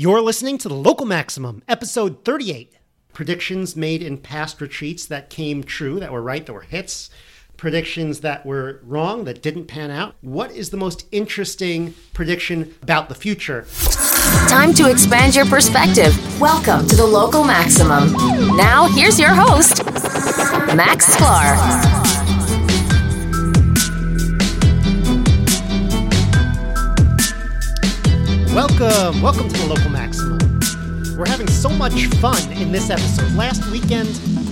[0.00, 2.72] You're listening to the Local Maximum, episode 38.
[3.12, 7.10] Predictions made in past retreats that came true, that were right, that were hits.
[7.58, 10.14] Predictions that were wrong, that didn't pan out.
[10.22, 13.66] What is the most interesting prediction about the future?
[14.48, 16.16] Time to expand your perspective.
[16.40, 18.14] Welcome to the Local Maximum.
[18.56, 19.84] Now, here's your host,
[20.74, 22.09] Max Sklar.
[28.52, 30.38] Welcome, welcome to the Local Maximum.
[31.16, 33.32] We're having so much fun in this episode.
[33.34, 34.08] Last weekend,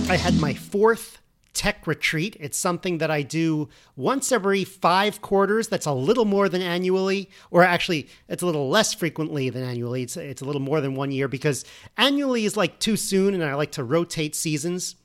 [0.09, 1.19] I had my fourth
[1.53, 2.37] tech retreat.
[2.39, 3.67] It's something that I do
[3.97, 5.67] once every five quarters.
[5.67, 10.03] That's a little more than annually, or actually, it's a little less frequently than annually.
[10.03, 11.65] It's, it's a little more than one year because
[11.97, 14.95] annually is like too soon, and I like to rotate seasons.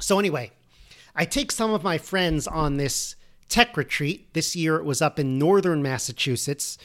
[0.00, 0.52] So, anyway,
[1.14, 3.14] I take some of my friends on this
[3.50, 4.32] tech retreat.
[4.32, 6.78] This year it was up in northern Massachusetts.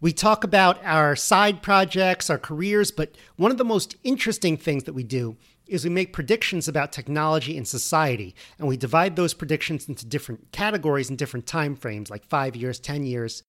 [0.00, 4.84] We talk about our side projects, our careers, but one of the most interesting things
[4.84, 9.34] that we do is we make predictions about technology and society, and we divide those
[9.34, 13.42] predictions into different categories and different time frames, like five years, 10 years.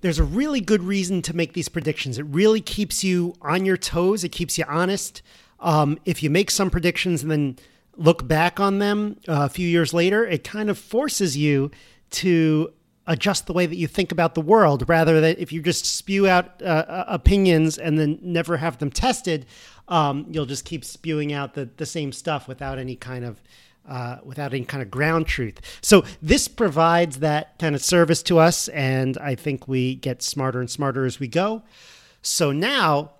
[0.00, 2.18] There's a really good reason to make these predictions.
[2.18, 5.22] It really keeps you on your toes, it keeps you honest.
[5.60, 7.56] Um, if you make some predictions and then
[7.96, 11.70] look back on them uh, a few years later, it kind of forces you
[12.10, 12.72] to
[13.08, 16.28] adjust the way that you think about the world rather than if you just spew
[16.28, 19.46] out uh, uh, opinions and then never have them tested
[19.88, 23.42] um, you'll just keep spewing out the, the same stuff without any kind of
[23.88, 25.60] uh, without any kind of ground truth.
[25.80, 30.60] So this provides that kind of service to us and i think we get smarter
[30.60, 31.62] and smarter as we go.
[32.20, 33.12] So now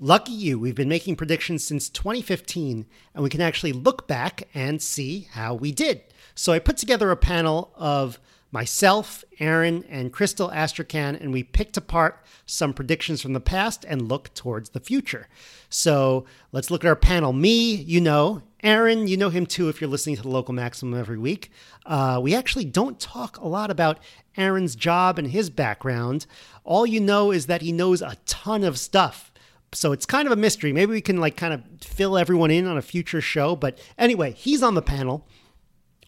[0.00, 4.82] lucky you we've been making predictions since 2015 and we can actually look back and
[4.82, 6.02] see how we did.
[6.34, 8.18] So i put together a panel of
[8.50, 14.08] myself, Aaron, and Crystal Astrachan, and we picked apart some predictions from the past and
[14.08, 15.28] look towards the future.
[15.68, 17.32] So let's look at our panel.
[17.32, 20.98] Me, you know, Aaron, you know him too if you're listening to the local maximum
[20.98, 21.50] every week.
[21.84, 23.98] Uh, we actually don't talk a lot about
[24.36, 26.26] Aaron's job and his background.
[26.64, 29.32] All you know is that he knows a ton of stuff.
[29.72, 30.72] So it's kind of a mystery.
[30.72, 33.56] Maybe we can like kind of fill everyone in on a future show.
[33.56, 35.26] But anyway, he's on the panel.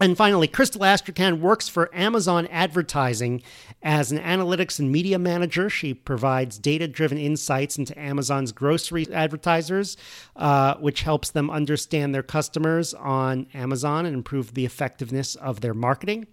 [0.00, 3.42] And finally, Crystal Astrachan works for Amazon Advertising
[3.82, 5.68] as an analytics and media manager.
[5.68, 9.96] She provides data driven insights into Amazon's grocery advertisers,
[10.36, 15.74] uh, which helps them understand their customers on Amazon and improve the effectiveness of their
[15.74, 16.28] marketing.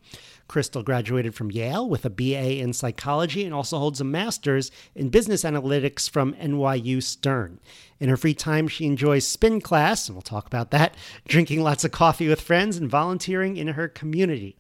[0.48, 5.10] Crystal graduated from Yale with a BA in psychology and also holds a master's in
[5.10, 7.60] business analytics from NYU Stern.
[8.00, 10.96] In her free time, she enjoys spin class, and we'll talk about that,
[11.28, 14.58] drinking lots of coffee with friends, and volunteering in her community.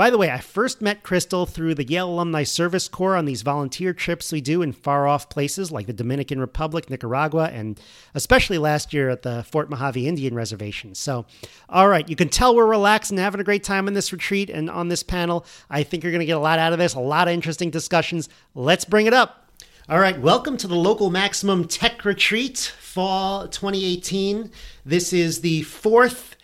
[0.00, 3.42] By the way, I first met Crystal through the Yale Alumni Service Corps on these
[3.42, 7.78] volunteer trips we do in far off places like the Dominican Republic, Nicaragua, and
[8.14, 10.94] especially last year at the Fort Mojave Indian Reservation.
[10.94, 11.26] So,
[11.68, 14.48] all right, you can tell we're relaxed and having a great time in this retreat
[14.48, 15.44] and on this panel.
[15.68, 17.68] I think you're going to get a lot out of this, a lot of interesting
[17.68, 18.30] discussions.
[18.54, 19.49] Let's bring it up.
[19.90, 24.52] All right, welcome to the local Maximum Tech Retreat, Fall 2018.
[24.86, 26.36] This is the fourth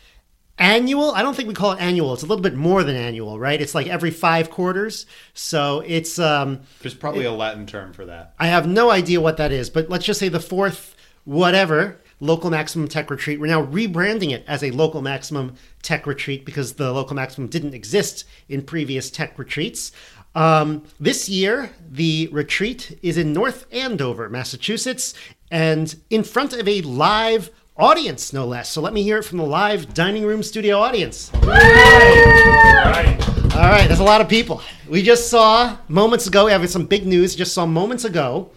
[0.58, 3.38] annual i don't think we call it annual it's a little bit more than annual
[3.38, 3.60] right?
[3.60, 5.06] It's like every five quarters.
[5.32, 8.34] So it's um there's probably it, a latin term for that.
[8.40, 12.50] I have no idea what that is but let's just say the fourth whatever local
[12.50, 13.38] maximum tech retreat.
[13.38, 17.74] We're now rebranding it as a local maximum tech retreat because the local maximum didn't
[17.74, 19.92] exist in previous tech retreats
[20.36, 25.14] um, this year the retreat is in north andover massachusetts
[25.50, 28.70] and in front of a live audience, no less.
[28.70, 31.30] So let me hear it from the live dining room studio audience.
[31.34, 33.16] All right.
[33.54, 34.60] All right, there's a lot of people.
[34.88, 38.50] We just saw moments ago, we have some big news, just saw moments ago,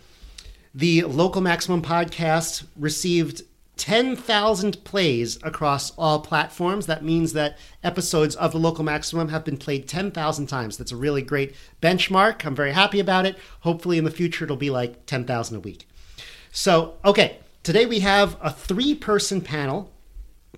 [0.73, 3.43] the Local Maximum podcast received
[3.79, 6.85] 10,000 plays across all platforms.
[6.85, 10.77] That means that episodes of the Local Maximum have been played 10,000 times.
[10.77, 12.45] That's a really great benchmark.
[12.45, 13.37] I'm very happy about it.
[13.61, 15.87] Hopefully, in the future, it'll be like 10,000 a week.
[16.51, 19.91] So, okay, Today we have a three person panel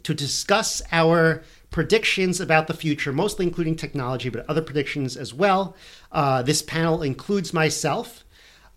[0.04, 5.76] to discuss our predictions about the future, mostly including technology, but other predictions as well.
[6.12, 8.24] Uh, this panel includes myself.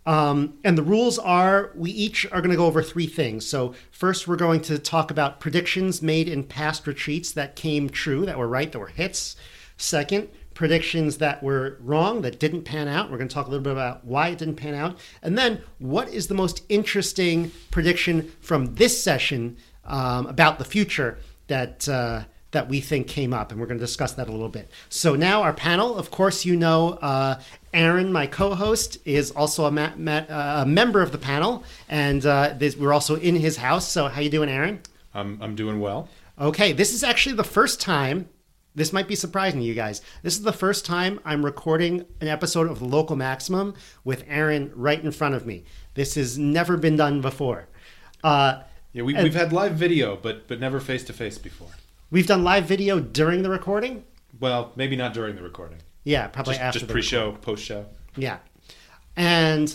[0.07, 3.47] Um, and the rules are we each are going to go over three things.
[3.47, 8.27] So, first, we're going to talk about predictions made in past retreats that came true,
[8.27, 9.37] that were right, that were hits.
[9.77, 13.11] Second, predictions that were wrong, that didn't pan out.
[13.11, 14.99] We're going to talk a little bit about why it didn't pan out.
[15.23, 21.19] And then, what is the most interesting prediction from this session um, about the future
[21.47, 21.89] that.
[21.89, 22.25] Uh,
[22.55, 24.71] that we think came up, and we're going to discuss that a little bit.
[24.89, 27.41] So now our panel, of course, you know uh,
[27.75, 32.25] Aaron, my co-host, is also a, ma- ma- uh, a member of the panel, and
[32.25, 33.87] uh, this, we're also in his house.
[33.89, 34.81] So, how you doing, Aaron?
[35.13, 36.09] I'm, I'm doing well.
[36.41, 38.29] Okay, this is actually the first time.
[38.77, 40.01] This might be surprising to you guys.
[40.23, 43.75] This is the first time I'm recording an episode of the Local Maximum
[44.05, 45.65] with Aaron right in front of me.
[45.95, 47.69] This has never been done before.
[48.25, 48.63] Uh,
[48.93, 51.69] Yeah, we, we've had live video, but but never face to face before.
[52.11, 54.03] we've done live video during the recording.
[54.41, 55.79] Well, maybe not during the recording.
[56.05, 57.87] Yeah, probably Just, after just the pre-show, post-show.
[58.17, 58.39] Yeah.
[59.17, 59.75] And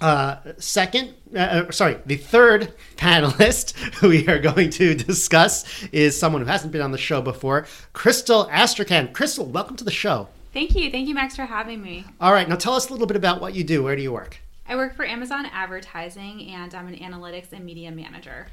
[0.00, 6.42] uh, second, uh, uh, sorry, the third panelist we are going to discuss is someone
[6.42, 9.12] who hasn't been on the show before, Crystal Astrachan.
[9.12, 10.28] Crystal, welcome to the show.
[10.52, 10.90] Thank you.
[10.90, 12.04] Thank you, Max, for having me.
[12.20, 13.82] All right, now tell us a little bit about what you do.
[13.82, 14.38] Where do you work?
[14.66, 18.46] I work for Amazon Advertising and I'm an analytics and media manager.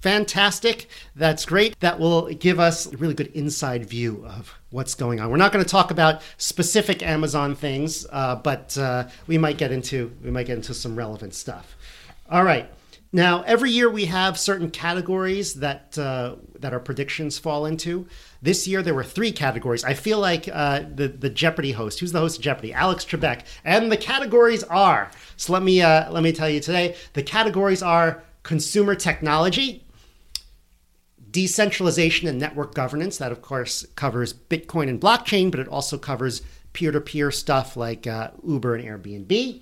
[0.00, 0.88] Fantastic.
[1.16, 1.78] That's great.
[1.80, 5.30] That will give us a really good inside view of what's going on.
[5.30, 9.70] We're not going to talk about specific Amazon things, uh, but uh, we might get
[9.70, 11.76] into we might get into some relevant stuff.
[12.28, 12.68] All right.
[13.14, 18.06] Now, every year we have certain categories that uh, that our predictions fall into.
[18.40, 19.84] This year there were three categories.
[19.84, 23.42] I feel like uh, the the Jeopardy host, who's the host of Jeopardy, Alex Trebek,
[23.64, 25.10] and the categories are.
[25.36, 26.96] So let me uh, let me tell you today.
[27.12, 29.81] The categories are consumer technology,
[31.32, 33.18] decentralization and network governance.
[33.18, 36.42] That, of course, covers Bitcoin and blockchain, but it also covers
[36.72, 39.60] peer to peer stuff like uh, Uber and Airbnb.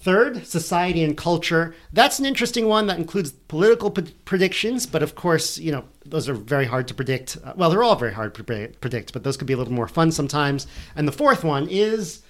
[0.00, 1.74] Third, society and culture.
[1.92, 6.28] That's an interesting one that includes political p- predictions, but of course, you know, those
[6.28, 7.36] are very hard to predict.
[7.44, 9.72] Uh, well, they're all very hard to pre- predict, but those could be a little
[9.72, 10.68] more fun sometimes.
[10.94, 12.22] And the fourth one is,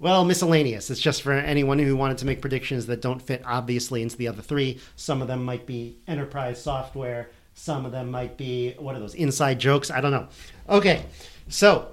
[0.00, 0.90] well, miscellaneous.
[0.90, 4.26] It's just for anyone who wanted to make predictions that don't fit obviously into the
[4.26, 4.80] other three.
[4.96, 9.14] Some of them might be enterprise software, some of them might be, what are those,
[9.14, 9.90] inside jokes?
[9.90, 10.28] I don't know.
[10.68, 11.04] Okay,
[11.48, 11.88] so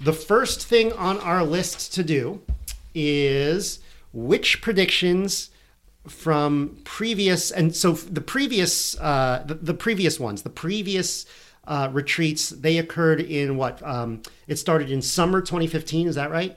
[0.00, 2.40] the first thing on our list to do
[2.94, 3.78] is
[4.12, 5.50] which predictions
[6.08, 11.26] from previous and so the previous uh, the, the previous ones the previous
[11.68, 16.56] uh, retreats they occurred in what um, it started in summer 2015 is that right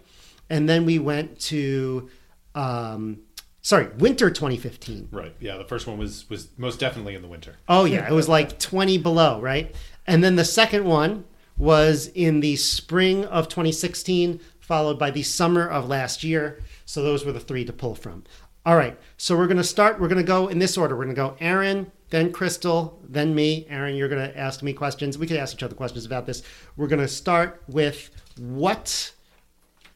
[0.50, 2.10] and then we went to
[2.56, 3.20] um,
[3.66, 5.36] sorry winter 2015 Right.
[5.40, 7.56] Yeah, the first one was was most definitely in the winter.
[7.68, 9.76] Oh yeah, it was like 20 below, right?
[10.06, 11.26] And then the second one
[11.58, 16.62] was in the spring of 2016, followed by the summer of last year.
[16.86, 18.24] So those were the three to pull from.
[18.66, 20.00] All right, so we're going to start.
[20.00, 20.96] We're going to go in this order.
[20.96, 23.66] We're going to go Aaron, then Crystal, then me.
[23.70, 25.18] Aaron, you're going to ask me questions.
[25.18, 26.44] We could ask each other questions about this.
[26.76, 29.12] We're going to start with what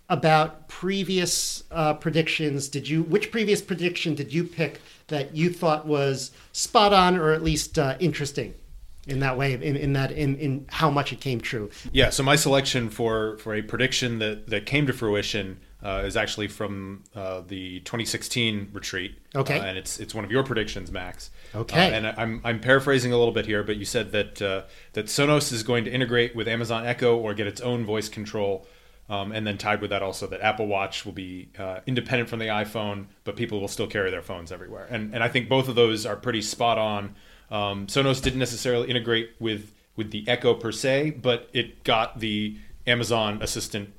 [0.10, 5.86] about previous uh, predictions did you which previous prediction did you pick that you thought
[5.86, 8.54] was spot on or at least uh, interesting
[9.08, 12.10] in that way in, in that in, in how much it came true Yeah.
[12.10, 16.48] So my selection for for a prediction that that came to fruition uh, is actually
[16.48, 19.18] from uh, the 2016 retreat.
[19.34, 19.58] Okay.
[19.58, 21.32] Uh, and it's it's one of your predictions, Max.
[21.56, 21.88] Okay.
[21.88, 24.64] Uh, and I- I'm I'm paraphrasing a little bit here, but you said that uh,
[24.94, 28.68] that Sonos is going to integrate with Amazon Echo or get its own voice control.
[29.10, 32.38] Um, and then tied with that also that Apple Watch will be uh, independent from
[32.38, 34.88] the iPhone, but people will still carry their phones everywhere.
[34.90, 37.16] And and I think both of those are pretty spot on.
[37.50, 42.58] Um, Sonos didn't necessarily integrate with with the Echo per se, but it got the
[42.86, 43.90] Amazon Assistant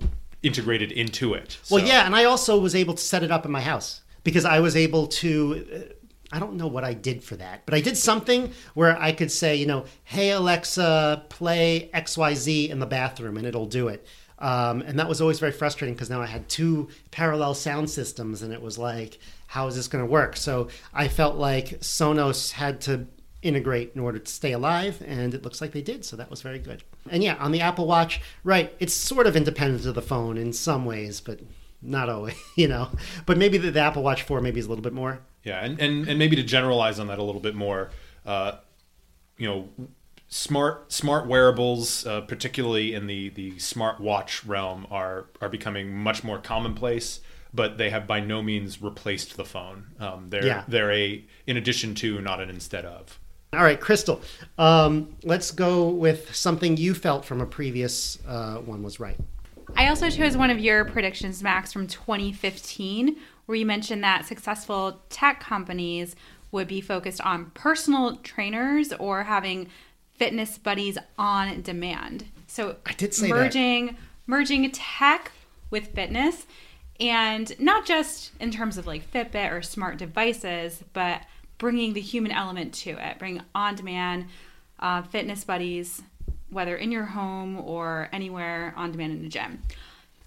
[0.42, 1.58] integrated into it.
[1.70, 4.46] well yeah and i also was able to set it up in my house because
[4.46, 5.92] i was able to uh,
[6.32, 9.32] I don't know what I did for that, but I did something where I could
[9.32, 14.06] say, you know, hey Alexa, play XYZ in the bathroom, and it'll do it.
[14.40, 18.42] Um, and that was always very frustrating because now I had two parallel sound systems,
[18.42, 20.37] and it was like, how is this going to work?
[20.37, 23.06] So I felt like Sonos had to
[23.42, 26.04] integrate in order to stay alive, and it looks like they did.
[26.04, 26.82] So that was very good.
[27.11, 30.52] And yeah, on the Apple Watch, right, it's sort of independent of the phone in
[30.52, 31.40] some ways, but
[31.82, 32.90] not always, you know.
[33.26, 35.20] But maybe the, the Apple Watch 4 maybe is a little bit more.
[35.42, 37.90] Yeah, and, and, and maybe to generalize on that a little bit more,
[38.26, 38.56] uh,
[39.38, 39.68] you know,
[40.30, 46.25] smart smart wearables, uh, particularly in the the smart watch realm, are are becoming much
[46.25, 47.20] more commonplace.
[47.52, 49.88] But they have by no means replaced the phone.
[49.99, 50.64] Um, they're Yeah.
[50.68, 53.18] they're a in addition to, not an instead of.
[53.52, 54.22] All right, Crystal,
[54.58, 59.16] um, let's go with something you felt from a previous uh, one was right.
[59.76, 65.00] I also chose one of your predictions, Max, from 2015, where you mentioned that successful
[65.10, 66.14] tech companies
[66.52, 69.68] would be focused on personal trainers or having
[70.20, 72.26] fitness buddies on demand.
[72.46, 73.34] So I did say that.
[73.34, 73.96] merging
[74.26, 75.32] merging tech
[75.70, 76.46] with fitness
[77.00, 81.22] and not just in terms of like Fitbit or smart devices, but
[81.56, 84.26] bringing the human element to it, bring on demand
[84.78, 86.02] uh, fitness buddies,
[86.50, 89.62] whether in your home or anywhere on demand in the gym.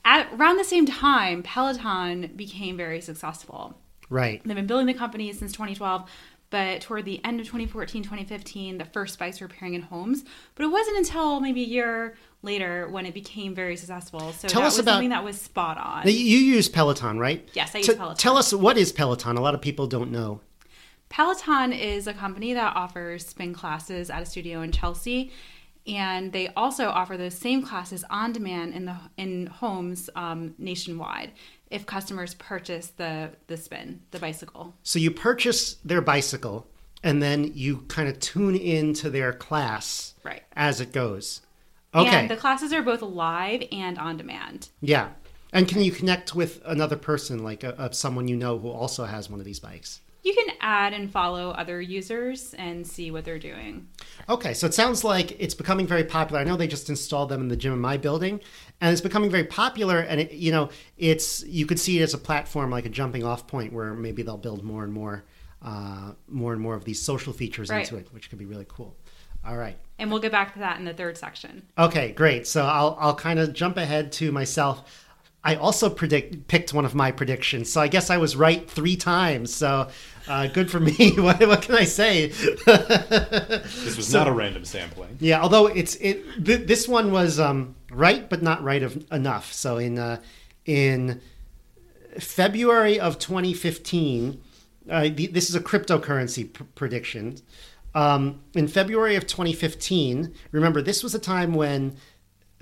[0.04, 3.78] at around the same time, Peloton became very successful.
[4.10, 4.42] Right.
[4.44, 6.10] They've been building the company since 2012,
[6.54, 10.24] but toward the end of 2014, 2015, the first bikes were appearing in homes.
[10.54, 14.32] But it wasn't until maybe a year later when it became very successful.
[14.34, 16.04] So Tell that us was about- something that was spot on.
[16.06, 17.50] You use Peloton, right?
[17.54, 18.18] Yes, I T- use Peloton.
[18.18, 19.36] Tell us what is Peloton.
[19.36, 20.42] A lot of people don't know.
[21.10, 25.32] Peloton is a company that offers spin classes at a studio in Chelsea,
[25.88, 31.32] and they also offer those same classes on demand in the in homes um, nationwide
[31.70, 34.76] if customers purchase the the spin, the bicycle.
[34.84, 36.68] So you purchase their bicycle,
[37.04, 40.44] and then you kind of tune into their class Right.
[40.56, 41.42] as it goes.
[41.96, 42.10] Okay.
[42.10, 44.70] And the classes are both live and on demand.
[44.82, 45.10] yeah.
[45.56, 49.04] And can you connect with another person, like a, a, someone you know who also
[49.06, 50.02] has one of these bikes?
[50.24, 53.88] You can add and follow other users and see what they're doing.
[54.30, 56.40] Okay, so it sounds like it's becoming very popular.
[56.40, 58.40] I know they just installed them in the gym in my building,
[58.80, 60.00] and it's becoming very popular.
[60.00, 63.26] And it, you know, it's you could see it as a platform, like a jumping
[63.26, 65.26] off point, where maybe they'll build more and more,
[65.62, 67.82] uh, more and more of these social features Right.
[67.82, 68.96] into it, which could be really cool.
[69.46, 69.78] All right.
[70.00, 71.64] And we'll get back to that in the third section.
[71.78, 72.48] Okay, great.
[72.48, 75.03] So I'll I'll kind of jump ahead to myself.
[75.44, 78.96] I also predict picked one of my predictions, so I guess I was right three
[78.96, 79.54] times.
[79.54, 79.90] So
[80.28, 81.12] uh, good for me.
[81.18, 82.30] what, what can I say?
[83.84, 85.18] This was not a random sampling.
[85.20, 89.52] Yeah, although it's it th- this one was um, right, but not right of, enough.
[89.52, 90.22] So in uh,
[90.66, 91.22] in
[92.20, 94.42] February of 2015,
[94.90, 97.38] uh, the, this is a cryptocurrency pr- prediction.
[97.96, 101.96] Um, in February of 2015, remember this was a time when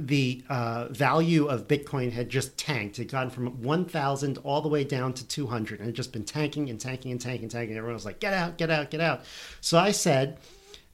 [0.07, 2.99] the uh, value of Bitcoin had just tanked.
[2.99, 6.69] It gone from 1,000 all the way down to 200, and it just been tanking
[6.69, 7.77] and tanking and tanking and tanking.
[7.77, 9.21] Everyone was like, "Get out, get out, get out!"
[9.61, 10.37] So I said,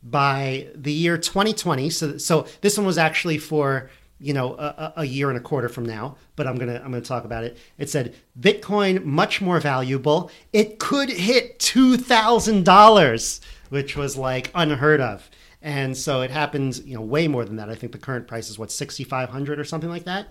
[0.04, 4.94] by the year 2020, so so this one was actually for you know a, a
[4.98, 7.58] a year and a quarter from now, but I'm gonna I'm gonna talk about it.
[7.78, 10.32] It said Bitcoin much more valuable.
[10.54, 15.30] It could hit two thousand dollars, which was like unheard of.
[15.68, 17.70] And so it happens, you know, way more than that.
[17.70, 20.30] I think the current price is what 6,500 or something like that.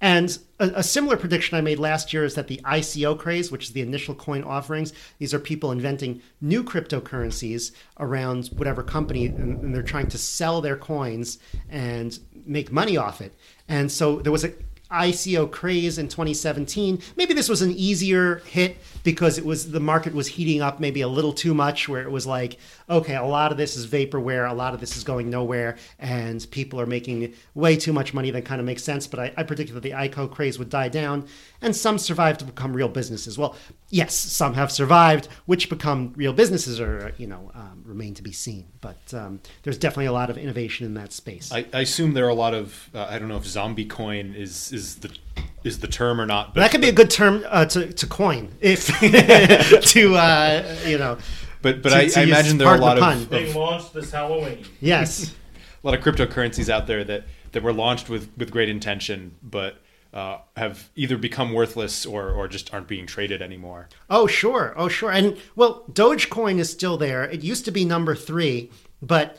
[0.00, 3.64] And a, a similar prediction I made last year is that the ICO craze, which
[3.64, 9.60] is the initial coin offerings, these are people inventing new cryptocurrencies around whatever company, and,
[9.60, 13.34] and they're trying to sell their coins and make money off it.
[13.66, 14.52] And so there was a
[14.90, 17.00] ICO craze in 2017.
[17.16, 21.00] Maybe this was an easier hit because it was the market was heating up maybe
[21.00, 22.58] a little too much where it was like,
[22.90, 26.46] okay, a lot of this is vaporware, a lot of this is going nowhere, and
[26.50, 29.06] people are making way too much money that kind of makes sense.
[29.06, 31.26] But I, I predicted that the ICO craze would die down
[31.62, 33.38] and some survive to become real businesses.
[33.38, 33.56] Well,
[33.88, 38.32] yes, some have survived, which become real businesses or, you know, um, remain to be
[38.32, 38.66] seen.
[38.80, 41.52] But um, there's definitely a lot of innovation in that space.
[41.52, 44.34] I, I assume there are a lot of uh, I don't know if zombie coin
[44.34, 45.16] is is the
[45.64, 46.54] is the term or not.
[46.54, 48.86] But That could be a good term uh, to, to coin if
[49.92, 51.18] to uh, you know.
[51.62, 53.22] But but to- I, to I imagine there are a lot the of, pun.
[53.22, 54.64] of Being launched this Halloween.
[54.80, 55.34] Yes,
[55.84, 59.76] a lot of cryptocurrencies out there that that were launched with with great intention, but
[60.12, 63.88] uh, have either become worthless or or just aren't being traded anymore.
[64.08, 64.74] Oh, sure.
[64.76, 65.12] Oh, sure.
[65.12, 67.24] And well, Dogecoin is still there.
[67.24, 68.70] It used to be number three,
[69.02, 69.38] but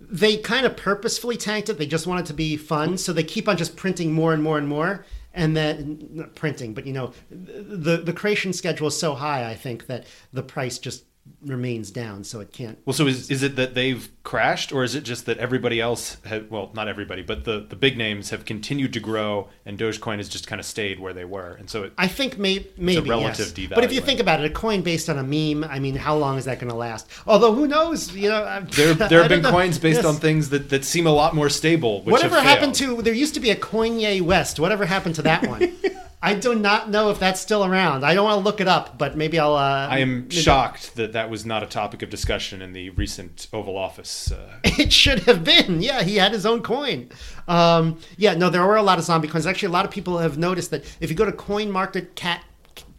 [0.00, 1.78] they kind of purposefully tanked it.
[1.78, 4.58] They just wanted to be fun, so they keep on just printing more and more
[4.58, 5.04] and more.
[5.36, 9.50] And then not printing, but you know, the the creation schedule is so high.
[9.50, 11.04] I think that the price just
[11.42, 12.78] remains down, so it can't.
[12.84, 16.16] Well, so is is it that they've crashed, or is it just that everybody else
[16.50, 20.28] well, not everybody, but the the big names have continued to grow, and Dogecoin has
[20.28, 23.58] just kind of stayed where they were, and so it, I think may, maybe relative
[23.58, 23.68] yes.
[23.74, 26.16] But if you think about it, a coin based on a meme, I mean, how
[26.16, 27.08] long is that going to last?
[27.26, 28.14] Although who knows?
[28.14, 29.50] You know, there there have been know.
[29.50, 30.04] coins based Yes.
[30.04, 32.02] on things that that seem a lot more stable.
[32.02, 34.58] Which Whatever happened to there used to be a Kanye West.
[34.60, 35.72] Whatever happened to that one?
[36.24, 38.02] I do not know if that's still around.
[38.02, 39.56] I don't want to look it up, but maybe I'll.
[39.56, 43.46] Uh, I am shocked that that was not a topic of discussion in the recent
[43.52, 44.32] Oval Office.
[44.32, 45.82] Uh, It should have been.
[45.82, 47.10] Yeah, he had his own coin.
[47.46, 49.46] Um, yeah, no, there were a lot of zombie coins.
[49.46, 52.40] Actually, a lot of people have noticed that if you go to CoinMarketCap,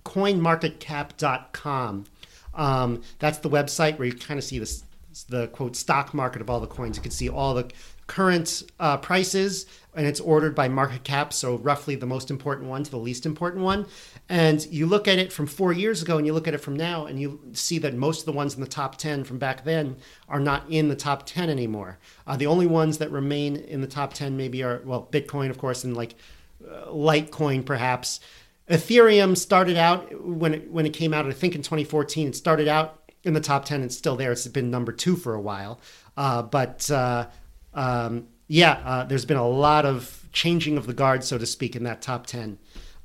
[0.06, 2.06] CoinMarketCap.com,
[2.54, 4.84] um, that's the website where you kind of see this,
[5.30, 6.96] the quote stock market of all the coins.
[6.96, 7.72] You can see all the
[8.08, 12.84] current uh, prices, and it's ordered by market cap, so roughly the most important one
[12.84, 13.88] to the least important one.
[14.28, 16.76] And you look at it from four years ago, and you look at it from
[16.76, 19.64] now, and you see that most of the ones in the top ten from back
[19.64, 19.96] then
[20.28, 21.98] are not in the top ten anymore.
[22.28, 25.58] Uh, the only ones that remain in the top ten maybe are well, Bitcoin, of
[25.58, 26.16] course, and like
[26.70, 28.20] uh, Litecoin, perhaps.
[28.70, 32.30] Ethereum started out when it, when it came out, I think in 2014.
[32.30, 33.84] It started out in the top 10.
[33.84, 34.32] It's still there.
[34.32, 35.80] It's been number two for a while.
[36.18, 37.28] Uh, but uh,
[37.76, 41.76] um, yeah, uh, there's been a lot of changing of the guard, so to speak,
[41.76, 42.58] in that top ten.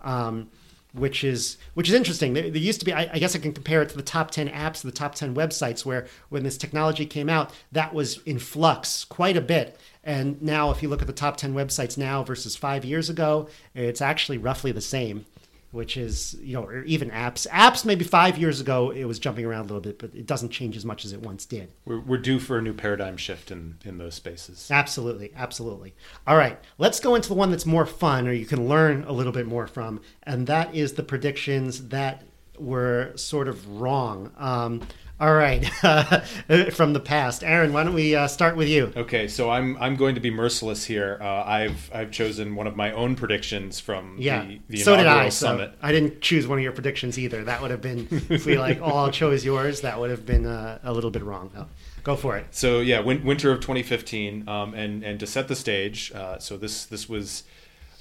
[0.03, 0.51] Um,
[0.93, 2.35] which is which is interesting.
[2.35, 4.31] There, there used to be, I, I, guess, I can compare it to the top
[4.31, 8.39] ten apps, the top ten websites, where when this technology came out, that was in
[8.39, 9.79] flux quite a bit.
[10.03, 13.49] And now, if you look at the top ten websites now versus five years ago,
[13.75, 15.27] it's actually roughly the same
[15.71, 17.47] which is you know or even apps.
[17.49, 20.51] Apps maybe five years ago it was jumping around a little bit but it doesn't
[20.51, 21.71] change as much as it once did.
[21.85, 24.69] We're, we're due for a new paradigm shift in in those spaces.
[24.71, 25.95] Absolutely absolutely.
[26.27, 29.13] All right let's go into the one that's more fun or you can learn a
[29.13, 32.25] little bit more from and that is the predictions that
[32.59, 34.33] were sort of wrong.
[34.37, 34.83] Um,
[35.21, 35.67] all right,
[36.73, 37.75] from the past, Aaron.
[37.75, 38.91] Why don't we uh, start with you?
[38.97, 41.19] Okay, so I'm I'm going to be merciless here.
[41.21, 44.47] Uh, I've I've chosen one of my own predictions from yeah.
[44.47, 45.29] the, the so did I.
[45.29, 45.73] summit.
[45.73, 47.45] So I didn't choose one of your predictions either.
[47.45, 49.83] That would have been if we like all chose yours.
[49.83, 51.51] That would have been uh, a little bit wrong.
[51.55, 51.67] Oh,
[52.03, 52.47] go for it.
[52.53, 56.13] So yeah, win- winter of 2015, um, and and to set the stage.
[56.13, 57.45] Uh, so this this was.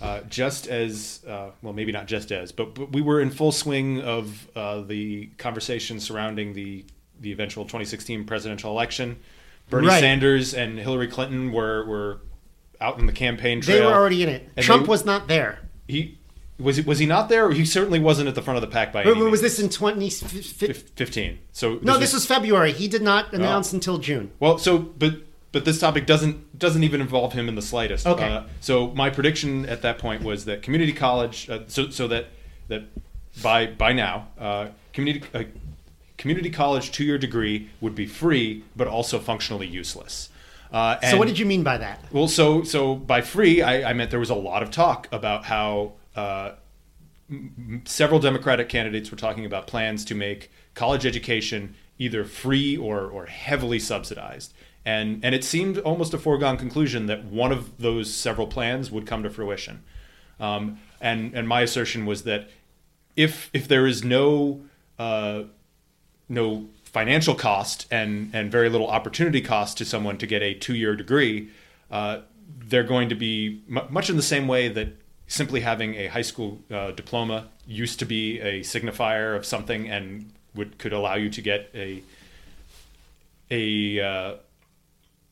[0.02, 3.52] Uh, just as uh, well, maybe not just as, but, but, we were in full
[3.52, 6.86] swing of uh, the conversation surrounding the
[7.20, 9.20] the eventual 2016 presidential election.
[9.70, 10.00] Bernie right.
[10.00, 12.22] Sanders and Hillary Clinton were were
[12.82, 13.80] out in the campaign trail.
[13.80, 14.50] They were already in it.
[14.58, 15.60] Trump they, was not there.
[15.88, 16.18] He
[16.60, 17.52] was he, was he not there?
[17.52, 19.04] He certainly wasn't at the front of the pack by.
[19.04, 19.58] But, any was means.
[19.58, 21.40] this in 2015?
[21.52, 22.72] So this no, this was, February.
[22.72, 23.78] He did not announce oh.
[23.78, 24.32] until June.
[24.40, 25.16] Well, so but
[25.52, 28.06] but this topic doesn't doesn't even involve him in the slightest.
[28.06, 28.28] Okay.
[28.28, 32.28] Uh, so my prediction at that point was that community college, uh, so so that
[32.68, 32.84] that
[33.42, 35.44] by by now, uh, community uh,
[36.20, 40.30] community college two year degree would be free, but also functionally useless.
[40.72, 42.04] Uh, so what did you mean by that?
[42.12, 45.46] Well, so so by free, I, I meant there was a lot of talk about
[45.46, 46.52] how uh,
[47.28, 53.10] m- several Democratic candidates were talking about plans to make college education either free or
[53.10, 54.54] or heavily subsidized.
[54.86, 59.06] And, and it seemed almost a foregone conclusion that one of those several plans would
[59.06, 59.84] come to fruition.
[60.40, 62.50] Um, and, and my assertion was that
[63.16, 64.62] if, if there is no
[64.98, 65.44] uh,
[66.30, 70.76] no financial cost and and very little opportunity cost to someone to get a two
[70.76, 71.50] year degree,
[71.92, 72.20] uh,
[72.66, 74.90] they're going to be m- much in the same way that
[75.28, 80.32] simply having a high school uh, diploma used to be a signifier of something and
[80.56, 82.02] would could allow you to get a
[83.52, 84.36] a uh,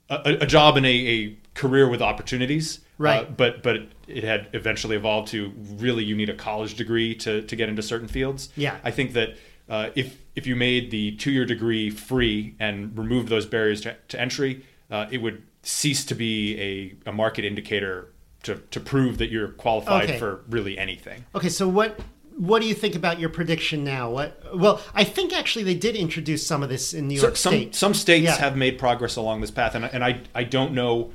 [0.09, 2.79] a, a, job in a, a, career with opportunities.
[2.97, 3.25] Right.
[3.25, 7.41] Uh, but but it had eventually evolved to really you need a college degree to
[7.41, 8.49] to get into certain fields.
[8.55, 8.77] Yeah.
[8.83, 9.37] I think that
[9.69, 13.97] uh, if if you made the two year degree free and removed those barriers to,
[14.07, 19.17] to entry, uh, it would cease to be a, a market indicator to, to prove
[19.17, 20.19] that you're qualified okay.
[20.19, 21.25] for really anything.
[21.33, 21.99] Okay, so what
[22.37, 24.11] what do you think about your prediction now?
[24.11, 27.49] What well, I think actually they did introduce some of this in New York so,
[27.49, 27.75] State.
[27.75, 28.37] Some, some states yeah.
[28.37, 31.11] have made progress along this path, and, and I I don't know.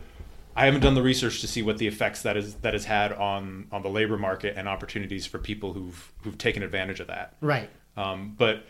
[0.56, 3.12] I haven't done the research to see what the effects that is that has had
[3.12, 7.36] on on the labor market and opportunities for people who've who've taken advantage of that.
[7.40, 7.70] Right.
[7.96, 8.64] Um, but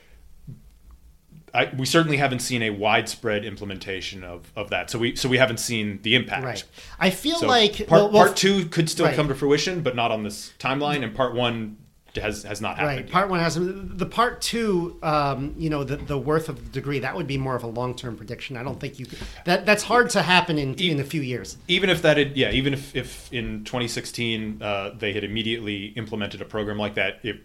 [1.54, 4.90] I, we certainly haven't seen a widespread implementation of, of that.
[4.90, 6.44] So we so we haven't seen the impact.
[6.44, 6.64] Right.
[6.98, 9.14] I feel so like part, well, well, part two could still right.
[9.14, 11.04] come to fruition, but not on this timeline.
[11.04, 11.76] And part one
[12.20, 13.00] has has not happened.
[13.00, 13.10] Right.
[13.10, 14.98] Part one has the part two.
[15.02, 17.68] Um, you know, the the worth of the degree that would be more of a
[17.68, 18.56] long term prediction.
[18.56, 21.22] I don't think you could, that that's hard to happen in e- in a few
[21.22, 21.56] years.
[21.68, 26.40] Even if that had yeah, even if if in 2016 uh, they had immediately implemented
[26.40, 27.40] a program like that, it,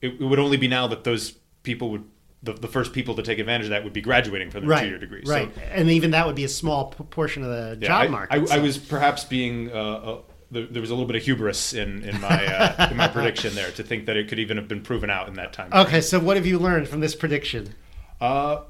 [0.00, 2.04] it would only be now that those people would
[2.42, 4.82] the, the first people to take advantage of that would be graduating from their right,
[4.82, 5.22] two-year degree.
[5.24, 8.08] Right, so, and even that would be a small portion of the yeah, job I,
[8.08, 8.42] market.
[8.42, 8.54] I, so.
[8.54, 12.20] I, was perhaps being uh, uh, there was a little bit of hubris in in
[12.20, 15.08] my uh, in my prediction there to think that it could even have been proven
[15.08, 15.70] out in that time.
[15.72, 17.74] Okay, so what have you learned from this prediction?
[18.20, 18.62] Uh,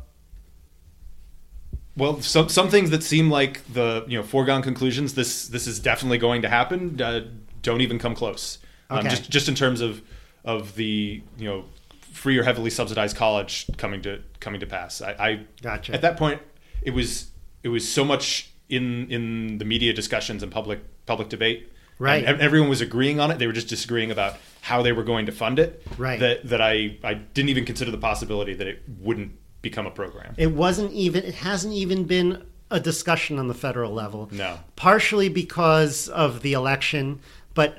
[1.96, 5.14] well, some some things that seem like the you know foregone conclusions.
[5.14, 7.00] This this is definitely going to happen.
[7.00, 7.26] Uh,
[7.62, 8.58] don't even come close.
[8.88, 9.08] Um, okay.
[9.08, 10.02] Um, just just in terms of
[10.44, 11.64] of the you know
[12.12, 15.00] free or heavily subsidized college coming to coming to pass.
[15.00, 15.94] I, I gotcha.
[15.94, 16.40] At that point,
[16.82, 17.30] it was
[17.62, 21.70] it was so much in in the media discussions and public public debate.
[21.98, 22.24] Right.
[22.24, 23.38] And everyone was agreeing on it.
[23.38, 25.86] They were just disagreeing about how they were going to fund it.
[25.96, 26.18] Right.
[26.20, 30.34] That that I I didn't even consider the possibility that it wouldn't become a program.
[30.36, 31.24] It wasn't even.
[31.24, 34.28] It hasn't even been a discussion on the federal level.
[34.32, 34.58] No.
[34.76, 37.20] Partially because of the election,
[37.54, 37.78] but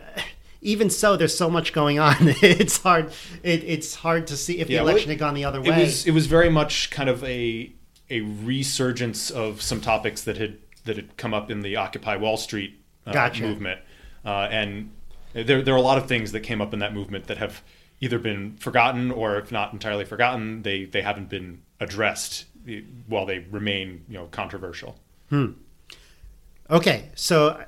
[0.63, 2.15] even so, there's so much going on.
[2.21, 3.12] it's hard.
[3.43, 5.67] It, it's hard to see if yeah, the election well, had gone the other way.
[5.67, 6.08] It was.
[6.08, 7.71] It was very much kind of a
[8.10, 12.38] a resurgence of some topics that had that had come up in the Occupy Wall
[12.38, 13.43] Street uh, gotcha.
[13.43, 13.82] movement,
[14.26, 14.91] uh, and
[15.34, 17.62] there there are a lot of things that came up in that movement that have
[17.99, 22.45] either been forgotten or, if not entirely forgotten, they they haven't been addressed
[23.08, 24.97] while they remain you know controversial.
[25.30, 25.52] Hmm.
[26.69, 27.63] Okay, so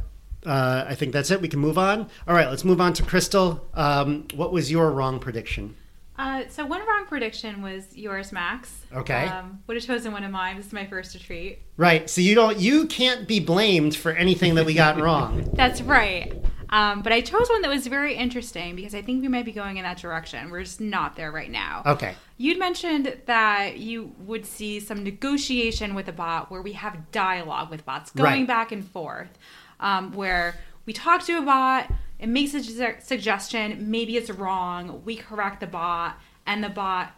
[0.46, 1.42] Uh, I think that's it.
[1.42, 2.10] We can move on.
[2.28, 3.68] All right, let's move on to Crystal.
[3.74, 5.76] Um, what was your wrong prediction?
[6.18, 8.86] Uh, so one wrong prediction was yours, Max.
[8.94, 9.26] Okay.
[9.26, 10.56] Um, would have chosen one of mine.
[10.56, 11.60] This is my first retreat.
[11.76, 12.10] Right.
[12.10, 12.58] So you don't.
[12.58, 15.50] You can't be blamed for anything that we got wrong.
[15.54, 16.32] That's right.
[16.70, 19.52] Um, but I chose one that was very interesting because I think we might be
[19.52, 20.50] going in that direction.
[20.50, 21.84] We're just not there right now.
[21.86, 22.16] Okay.
[22.38, 27.70] You'd mentioned that you would see some negotiation with a bot where we have dialogue
[27.70, 28.48] with bots going Right.
[28.48, 29.38] back and forth,
[29.80, 35.02] um, where we talk to a bot, it makes a su- suggestion, maybe it's wrong,
[35.06, 37.12] we correct the bot, and the bot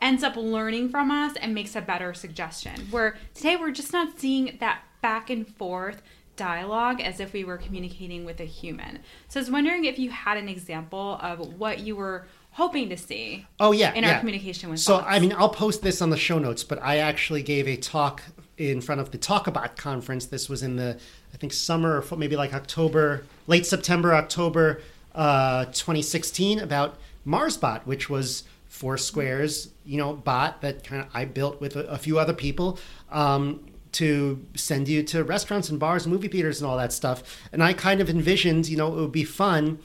[0.00, 2.74] ends up learning from us and makes a better suggestion.
[2.90, 6.02] Where today we're just not seeing that back and forth
[6.36, 8.98] dialogue as if we were communicating with a human.
[9.28, 12.96] So I was wondering if you had an example of what you were hoping to
[12.96, 13.92] see Oh yeah.
[13.94, 14.14] in yeah.
[14.14, 15.06] our communication with So bots.
[15.08, 18.22] I mean, I'll post this on the show notes, but I actually gave a talk
[18.70, 20.26] in front of the Talkabot conference.
[20.26, 20.98] This was in the,
[21.32, 24.80] I think, summer or maybe like October, late September, October,
[25.14, 31.60] uh, 2016, about MarsBot, which was Foursquare's, you know, bot that kind of I built
[31.60, 32.78] with a, a few other people.
[33.10, 37.22] Um, to send you to restaurants and bars movie theaters and all that stuff.
[37.52, 39.80] And I kind of envisioned, you know, it would be fun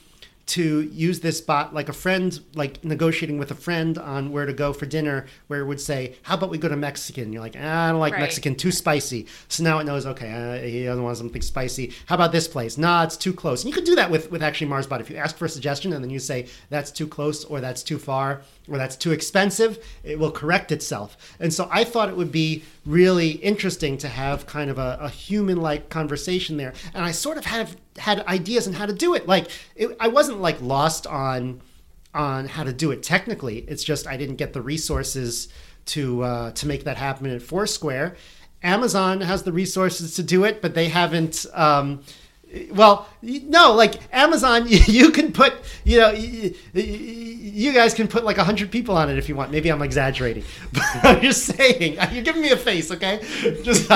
[0.47, 4.53] to use this bot like a friend, like negotiating with a friend on where to
[4.53, 7.55] go for dinner, where it would say, "How about we go to Mexican?" You're like,
[7.59, 8.21] ah, "I don't like Right.
[8.21, 11.91] Mexican, too spicy." So now it knows, okay, uh, he doesn't want something spicy.
[12.05, 12.77] How about this place?
[12.77, 13.63] Nah, it's too close.
[13.63, 15.01] And you could do that with with actually MarsBot.
[15.01, 17.83] If you ask for a suggestion and then you say that's too close or that's
[17.83, 21.35] too far or that's too expensive, it will correct itself.
[21.39, 25.09] And so I thought it would be really interesting to have kind of a, a
[25.09, 26.73] human like conversation there.
[26.93, 29.27] And I sort of have had ideas on how to do it.
[29.27, 31.61] Like it, I wasn't like lost on
[32.13, 33.59] on how to do it technically.
[33.59, 35.49] It's just I didn't get the resources
[35.87, 38.15] to uh, to make that happen at Foursquare.
[38.63, 41.45] Amazon has the resources to do it, but they haven't.
[41.53, 42.01] Um,
[42.71, 48.71] well, no, like Amazon, you can put, you know, you, guys can put like 100
[48.71, 49.51] people on it if you want.
[49.51, 50.43] Maybe I'm exaggerating.
[50.71, 53.19] But I'm just saying, you're giving me a face, okay?
[53.63, 53.89] Just,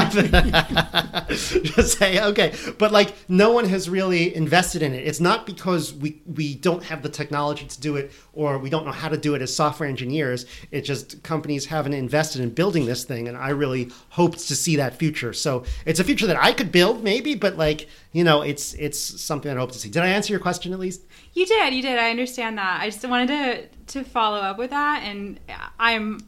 [1.76, 2.54] just say, okay.
[2.78, 5.08] But like, no one has really invested in it.
[5.08, 8.86] It's not because we, we don't have the technology to do it or we don't
[8.86, 10.46] know how to do it as software engineers.
[10.72, 13.28] It's just companies haven't invested in building this thing.
[13.28, 15.34] And I really hoped to see that future.
[15.34, 19.00] So it's a future that I could build maybe, but like, you know, it's it's
[19.00, 19.90] something I hope to see.
[19.90, 21.02] Did I answer your question at least?
[21.34, 21.98] You did, you did.
[21.98, 22.82] I understand that.
[22.82, 25.40] I just wanted to to follow up with that, and
[25.80, 26.20] I'm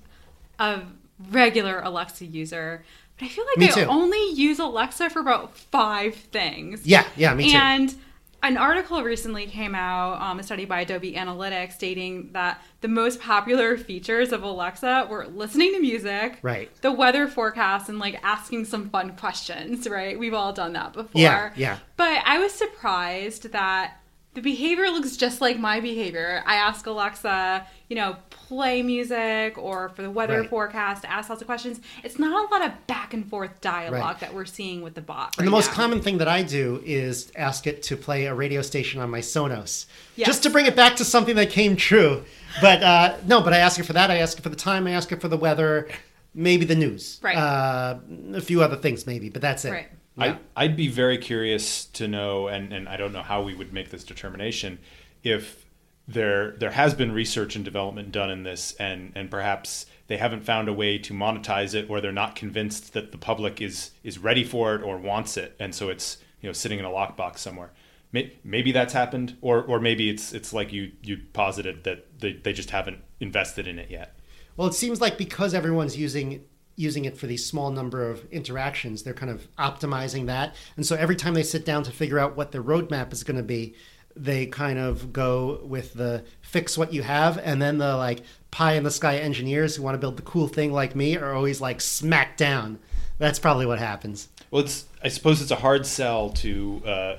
[0.59, 0.81] a
[1.29, 2.83] regular Alexa user,
[3.17, 3.85] but I feel like Me I too.
[3.89, 6.85] only use Alexa for about five things.
[6.85, 7.57] Yeah, yeah, me too.
[7.57, 7.95] And
[8.43, 13.19] an article recently came out, um, a study by Adobe Analytics, stating that the most
[13.19, 16.69] popular features of Alexa were listening to music, Right.
[16.81, 19.87] the weather forecast, and like asking some fun questions.
[19.89, 20.19] Right?
[20.19, 21.19] We've all done that before.
[21.21, 21.77] Yeah, yeah.
[21.97, 23.97] But I was surprised that
[24.33, 26.41] the behavior looks just like my behavior.
[26.45, 30.49] I ask Alexa, you know, play music or for the weather Right.
[30.49, 31.79] forecast, ask lots of questions.
[32.03, 34.19] It's not a lot of back and forth dialogue Right.
[34.21, 35.35] that we're seeing with the bot.
[35.37, 35.73] And the most now.
[35.75, 39.19] common thing that I do is ask it to play a radio station on my
[39.21, 40.27] Sonos, Yes.
[40.27, 42.23] just to bring it back to something that came true.
[42.61, 44.09] But uh, no, but I ask it for that.
[44.11, 44.87] I ask it for the time.
[44.87, 45.87] I ask it for the weather,
[46.33, 47.37] maybe the news, Right.
[47.37, 47.99] Uh,
[48.33, 49.71] a few other things, maybe, but that's it.
[49.71, 49.87] Right.
[50.15, 50.37] Yeah.
[50.55, 53.73] I, I'd be very curious to know, and, and I don't know how we would
[53.73, 54.79] make this determination,
[55.23, 55.63] if
[56.07, 60.43] there there has been research and development done in this, and and perhaps they haven't
[60.43, 64.19] found a way to monetize it, or they're not convinced that the public is is
[64.19, 67.37] ready for it or wants it, and so it's you know sitting in a lockbox
[67.37, 67.71] somewhere.
[68.43, 72.53] Maybe that's happened, or or maybe it's it's like you you posited that they, they
[72.53, 74.15] just haven't invested in it yet.
[74.55, 76.43] Well, it seems like because everyone's using
[76.75, 80.55] using it for these small number of interactions, they're kind of optimizing that.
[80.75, 83.37] And so every time they sit down to figure out what their roadmap is going
[83.37, 83.75] to be,
[84.15, 88.73] they kind of go with the fix what you have, and then the like pie
[88.73, 91.59] in the sky engineers who want to build the cool thing like me are always
[91.59, 92.79] like smacked down.
[93.17, 94.29] That's probably what happens.
[94.51, 97.17] Well, it's I suppose it's a hard sell to uh,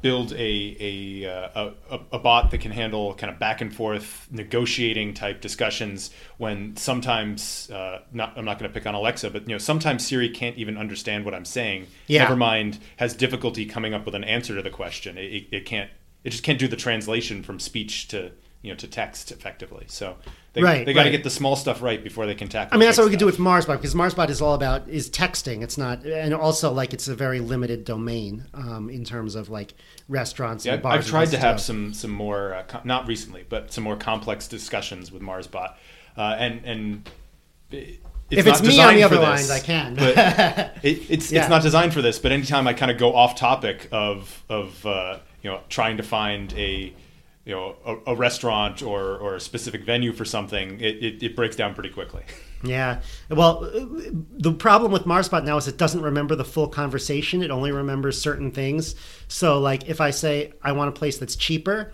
[0.00, 3.74] build a a, uh, a a a bot that can handle kind of back and
[3.74, 9.30] forth negotiating type discussions when sometimes uh, not I'm not going to pick on Alexa,
[9.30, 11.86] but you know sometimes Siri can't even understand what I'm saying.
[12.06, 12.22] Yeah.
[12.22, 15.18] Never mind has difficulty coming up with an answer to the question.
[15.18, 15.90] It, it, it can't
[16.24, 18.32] it just can't do the translation from speech to
[18.62, 19.84] you know to text effectively.
[19.88, 20.16] So
[20.52, 21.12] they Right, they got to right.
[21.12, 22.74] get the small stuff right before they can tackle.
[22.74, 25.08] I mean, that's what we could do with MarsBot because MarsBot is all about is
[25.08, 25.62] texting.
[25.62, 29.74] It's not, and also like it's a very limited domain um, in terms of like
[30.08, 31.04] restaurants Yeah, and I've, bars.
[31.04, 33.96] I've tried to places have some some more uh, com- not recently, but some more
[33.96, 35.74] complex discussions with MarsBot,
[36.16, 37.10] uh, and and
[37.70, 39.94] it- it's If it's me on the other lines, I can.
[39.94, 40.14] but
[40.82, 41.40] it, it's Yeah.
[41.40, 42.18] it's not designed for this.
[42.18, 46.02] But anytime I kind of go off topic of of uh, you know trying to
[46.02, 46.92] find a
[47.48, 51.36] you know a, a restaurant or or a specific venue for something, it, it, it
[51.36, 52.22] breaks down pretty quickly.
[52.64, 53.02] Yeah.
[53.30, 53.86] Well, uh,
[54.32, 57.40] the problem with Marsbot now is it doesn't remember the full conversation.
[57.40, 58.96] It only remembers certain things.
[59.28, 61.92] So, like, if I say I want a place that's cheaper,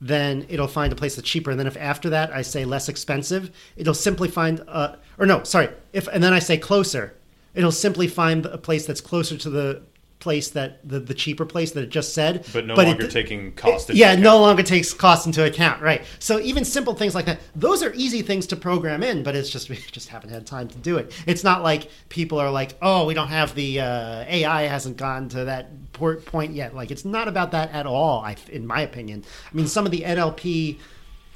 [0.00, 1.50] then it'll find a place that's cheaper.
[1.50, 5.42] And then if after that I say less expensive, it'll simply find, uh, or no,
[5.42, 7.16] sorry, if and then I say closer,
[7.52, 9.82] it'll simply find a place that's closer to the
[10.20, 12.46] place that the, the cheaper place that it just said.
[12.52, 13.88] But no it- longer taking cost.
[13.88, 14.22] into yeah, account.
[14.22, 16.04] no longer takes cost into account, right?
[16.18, 19.50] So even simple things like that, those are easy things to program in, but it's
[19.50, 21.12] just we just haven't had time to do it.
[21.26, 25.28] It's not like people are like, oh, we don't have the uh, AI hasn't gone
[25.30, 26.74] to that point yet.
[26.74, 29.24] Like it's not about that at all, I, in my opinion.
[29.50, 30.78] I mean, some of the NLP.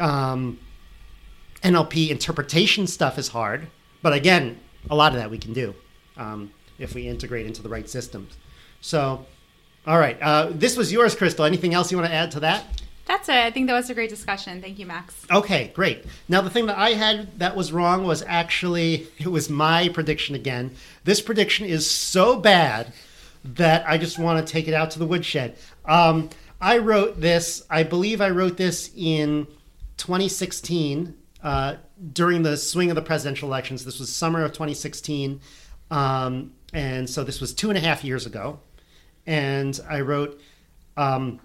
[0.01, 0.59] Um,
[1.63, 3.69] NLP interpretation stuff is hard,
[4.03, 4.59] but again,
[4.91, 5.75] a lot of that we can do
[6.17, 8.37] um, if we integrate into the right systems.
[8.83, 9.25] So,
[9.87, 11.47] all right, uh, this was yours, Crystal.
[11.47, 12.67] Anything else you want to add to that?
[13.07, 13.35] That's it.
[13.35, 14.61] I think that was a great discussion.
[14.61, 15.15] Thank you, Max.
[15.31, 16.05] Okay, great.
[16.29, 20.35] Now the thing that I had that was wrong was actually it was my prediction
[20.35, 20.75] again.
[21.05, 22.93] This prediction is so bad
[23.45, 25.57] that I just want to take it out to the woodshed.
[25.85, 27.65] Um, I wrote this.
[27.69, 29.47] I believe I wrote this in
[29.97, 31.77] 2016 uh,
[32.13, 33.85] during the swing of the presidential elections.
[33.85, 35.41] This was summer of 2016,
[35.91, 38.61] um, and so this was two and a half years ago.
[39.27, 40.41] And I wrote.
[40.97, 41.41] Um,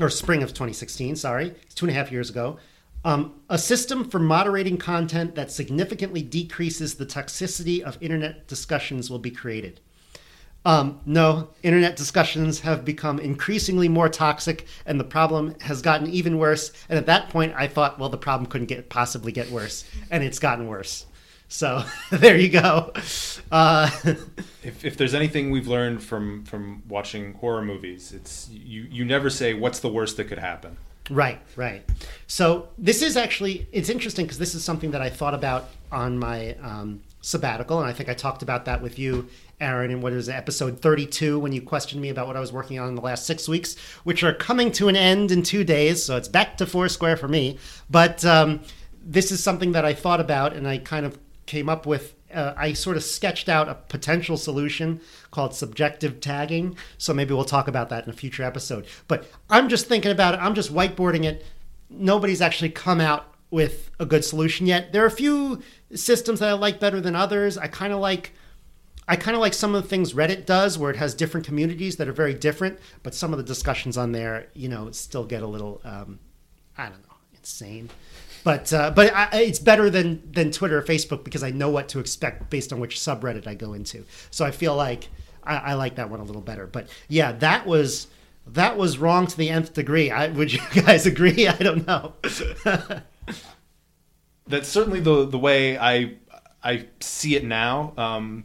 [0.00, 2.58] or spring of 2016, sorry, two and a half years ago.
[3.04, 9.18] Um, a system for moderating content that significantly decreases the toxicity of internet discussions will
[9.18, 9.80] be created.
[10.66, 16.38] Um, no, internet discussions have become increasingly more toxic, and the problem has gotten even
[16.38, 16.72] worse.
[16.88, 20.24] And at that point, I thought, well, the problem couldn't get possibly get worse, and
[20.24, 21.04] it's gotten worse.
[21.54, 22.92] So there you go.
[23.50, 23.88] Uh,
[24.64, 29.28] If, if there's anything we've learned from from watching horror movies, it's you you never
[29.28, 30.78] say what's the worst that could happen.
[31.10, 31.84] Right, right.
[32.26, 36.18] So this is actually it's interesting because this is something that I thought about on
[36.18, 39.28] my um, sabbatical, and I think I talked about that with you,
[39.60, 42.50] Aaron, in what is it, episode thirty-two when you questioned me about what I was
[42.50, 45.62] working on in the last six weeks, which are coming to an end in two
[45.62, 46.02] days.
[46.02, 47.58] So it's back to Foursquare for me.
[47.90, 48.62] But um,
[49.04, 52.14] this is something that I thought about, and I kind of came up with.
[52.32, 56.76] Uh, I sort of sketched out a potential solution called subjective tagging.
[56.98, 58.86] So maybe we'll talk about that in a future episode.
[59.06, 60.40] But I'm just thinking about it.
[60.40, 61.44] I'm just whiteboarding it.
[61.88, 64.92] Nobody's actually come out with a good solution yet.
[64.92, 65.62] There are a few
[65.94, 67.56] systems that I like better than others.
[67.56, 68.32] I kind of like.
[69.06, 71.96] I kind of like some of the things Reddit does, where it has different communities
[71.96, 75.42] that are very different, but some of the discussions on there, you know, still get
[75.42, 76.20] a little, um,
[76.78, 77.90] I don't know, insane.
[78.44, 81.88] But uh, but I, it's better than than Twitter or Facebook because I know what
[81.90, 84.04] to expect based on which subreddit I go into.
[84.30, 85.08] So I feel like
[85.42, 86.66] I, I like that one a little better.
[86.66, 88.06] But yeah, that was
[88.46, 90.10] that was wrong to the nth degree.
[90.10, 91.48] I, would you guys agree?
[91.48, 92.12] I don't know.
[94.46, 96.16] That's certainly the the way I
[96.62, 97.94] I see it now.
[97.96, 98.44] Um,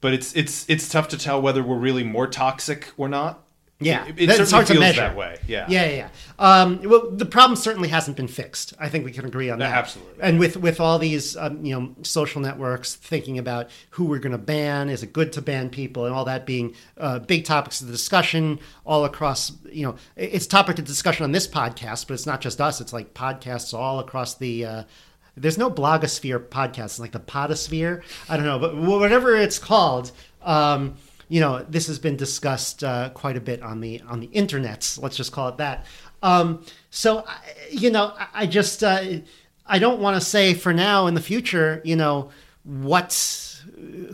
[0.00, 3.41] but it's it's it's tough to tell whether we're really more toxic or not.
[3.84, 5.00] Yeah, it, it certainly hard to measure.
[5.02, 5.38] that way.
[5.46, 6.08] Yeah, Yeah, yeah, yeah.
[6.38, 8.74] Um, well, the problem certainly hasn't been fixed.
[8.80, 9.74] I think we can agree on No, that.
[9.76, 10.22] absolutely.
[10.22, 14.32] And with with all these, um, you know, social networks thinking about who we're going
[14.32, 17.80] to ban, is it good to ban people, and all that being uh, big topics
[17.80, 19.52] of the discussion all across.
[19.70, 22.80] You know, it's topic of discussion on this podcast, but it's not just us.
[22.80, 24.64] It's like podcasts all across the.
[24.66, 24.82] Uh,
[25.34, 28.02] there's no blogosphere podcast, like the podosphere.
[28.28, 30.12] I don't know, but whatever it's called.
[30.42, 30.96] Um,
[31.32, 35.00] you know this has been discussed uh, quite a bit on the on the internets
[35.00, 35.86] let's just call it that.
[36.22, 37.26] Um, so
[37.70, 39.02] you know i, just uh,
[39.66, 42.30] i don't want to say for now in the future you know
[42.64, 43.10] what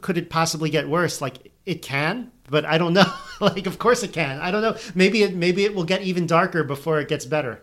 [0.01, 1.21] could it possibly get worse?
[1.21, 3.13] Like it can but i don't know.
[3.41, 4.39] Like of course it can.
[4.39, 4.77] I don't know.
[4.95, 7.63] Maybe it maybe it will get even darker before it gets better.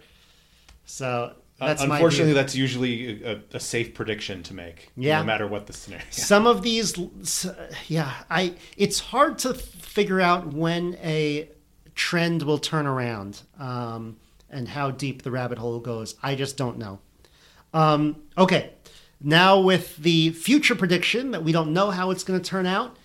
[0.84, 1.94] So that's my view.
[1.94, 4.90] Unfortunately, that's usually a, a safe prediction to make.
[4.98, 5.20] Yeah.
[5.20, 6.06] no matter what the scenario.
[6.10, 6.96] some of these
[7.88, 11.50] yeah i it's hard to figure out when a
[11.96, 14.18] trend will turn around um,
[14.50, 17.00] and how deep the rabbit hole goes i just don't know
[17.74, 18.72] um, okay
[19.22, 22.98] now with the future prediction that we don't know how it's going to turn out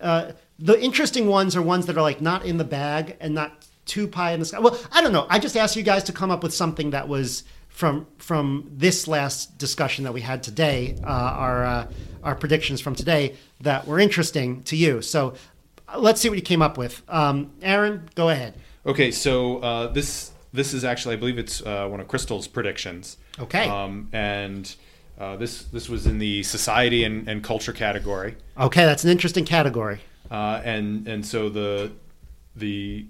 [0.00, 3.66] uh, the interesting ones are ones that are like not in the bag and not
[3.84, 6.12] too pie in the sky well i don't know i just asked you guys to
[6.12, 7.44] come up with something that was
[7.78, 11.86] from from this last discussion that we had today, uh, our uh,
[12.24, 15.00] our predictions from today that were interesting to you.
[15.00, 15.34] So
[15.86, 17.02] uh, let's see what you came up with.
[17.08, 18.54] Um, Aaron, go ahead.
[18.84, 23.16] Okay, so uh, this this is actually I believe it's uh, one of Crystal's predictions.
[23.38, 23.68] Okay.
[23.68, 24.74] Um, and
[25.18, 29.44] Uh, this this was in the society and, and culture category, Okay, that's an interesting
[29.44, 29.98] category.
[30.30, 31.90] uh, and and so the
[32.54, 33.06] the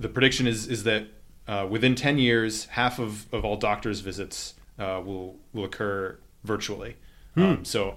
[0.00, 1.02] the prediction is is that
[1.46, 6.96] uh, within ten years, half of, of all doctors' visits uh, will will occur virtually.
[7.36, 7.96] Um, so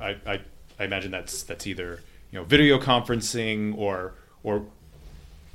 [0.00, 0.40] I, I
[0.78, 2.00] I imagine that's that's either
[2.30, 4.66] you know video conferencing or or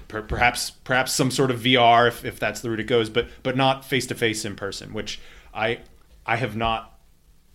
[0.08, 3.28] per, perhaps perhaps some sort of VR if, if that's the route it goes, but
[3.44, 5.20] but not face to face in person, which
[5.54, 5.80] I
[6.26, 6.92] I have not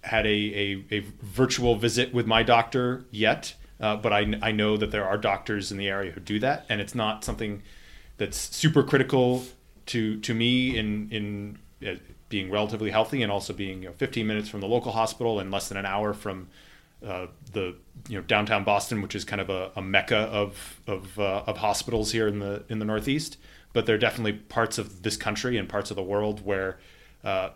[0.03, 4.79] had a, a, a virtual visit with my doctor yet, uh, but I, I know
[4.79, 7.63] that there are doctors in the area who do that, and it's not something
[8.17, 9.45] that's super critical
[9.91, 11.97] to to me in in uh,
[12.29, 15.51] being relatively healthy and also being you know, 15 minutes from the local hospital and
[15.51, 16.47] less than an hour from
[17.05, 17.75] uh, the
[18.09, 21.57] you know downtown Boston, which is kind of a, a mecca of of, uh, of
[21.59, 23.37] hospitals here in the in the Northeast.
[23.73, 26.79] But there are definitely parts of this country and parts of the world where
[27.25, 27.51] uh,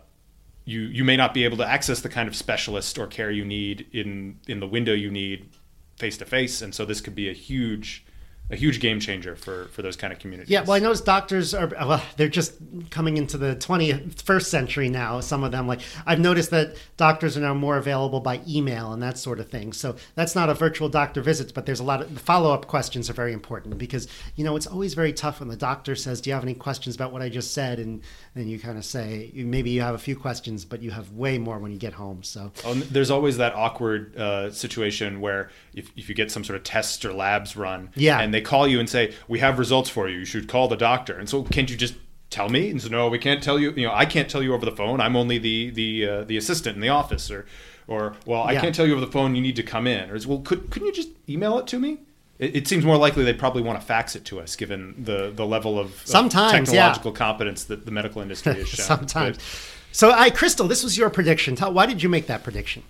[0.65, 3.45] you you may not be able to access the kind of specialist or care you
[3.45, 5.49] need in in the window you need
[5.97, 8.05] face to face, and so this could be a huge
[8.51, 10.51] a huge game changer for for those kind of communities.
[10.51, 12.53] Yeah, well, I noticed doctors are well, they're just
[12.91, 15.19] coming into the 21st century now.
[15.19, 19.01] Some of them, like I've noticed that doctors are now more available by email and
[19.01, 19.73] that sort of thing.
[19.73, 23.09] So that's not a virtual doctor visits, but there's a lot of follow up questions
[23.09, 26.29] are very important because you know it's always very tough when the doctor says, "Do
[26.29, 28.01] you have any questions about what I just said?" and
[28.35, 31.37] then you kind of say maybe you have a few questions, but you have way
[31.37, 32.21] more when you get home.
[32.21, 36.57] So Oh, there's always that awkward uh, situation where if, if you get some sort
[36.57, 38.19] of tests or labs run, Yeah.
[38.19, 40.75] and they call you and say we have results for you, you should call the
[40.77, 41.17] doctor.
[41.17, 41.95] And so can't you just
[42.29, 42.69] tell me?
[42.69, 43.71] And so no, we can't tell you.
[43.71, 44.99] You know, I can't tell you over the phone.
[45.01, 47.45] I'm only the the uh, the assistant in the office, or
[47.87, 49.35] or well, I can't tell you over the phone.
[49.35, 50.09] You need to come in.
[50.11, 51.99] Or well, could couldn't you just email it to me?
[52.37, 55.31] It, it seems more likely they'd probably want to fax it to us, given the
[55.33, 56.81] the level of, of Sometimes, yeah.
[56.81, 58.85] technological competence that the medical industry has shown.
[58.85, 59.37] sometimes.
[59.37, 59.45] But-
[59.91, 61.55] So, I, Crystal, this was your prediction.
[61.55, 62.83] Tell, why did you make that prediction?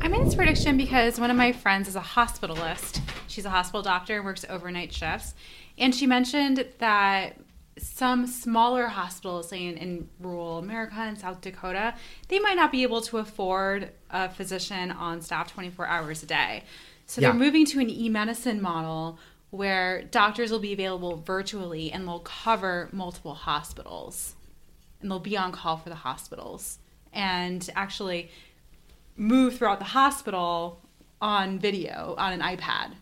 [0.00, 3.00] I made this prediction because one of my friends is a hospitalist.
[3.28, 5.34] She's a hospital doctor, and works overnight shifts,
[5.78, 7.36] and she mentioned that
[7.78, 11.94] some smaller hospitals, say in, in rural America and South Dakota,
[12.28, 16.62] they might not be able to afford a physician on staff 24 hours a day.
[17.06, 17.28] So Yeah.
[17.30, 19.18] they're moving to an e-medicine model
[19.50, 24.34] where doctors will be available virtually and they'll cover multiple hospitals
[25.02, 26.78] and they'll be on call for the hospitals
[27.12, 28.30] and actually
[29.16, 30.82] move throughout the hospital
[31.20, 32.92] on video on an iPad.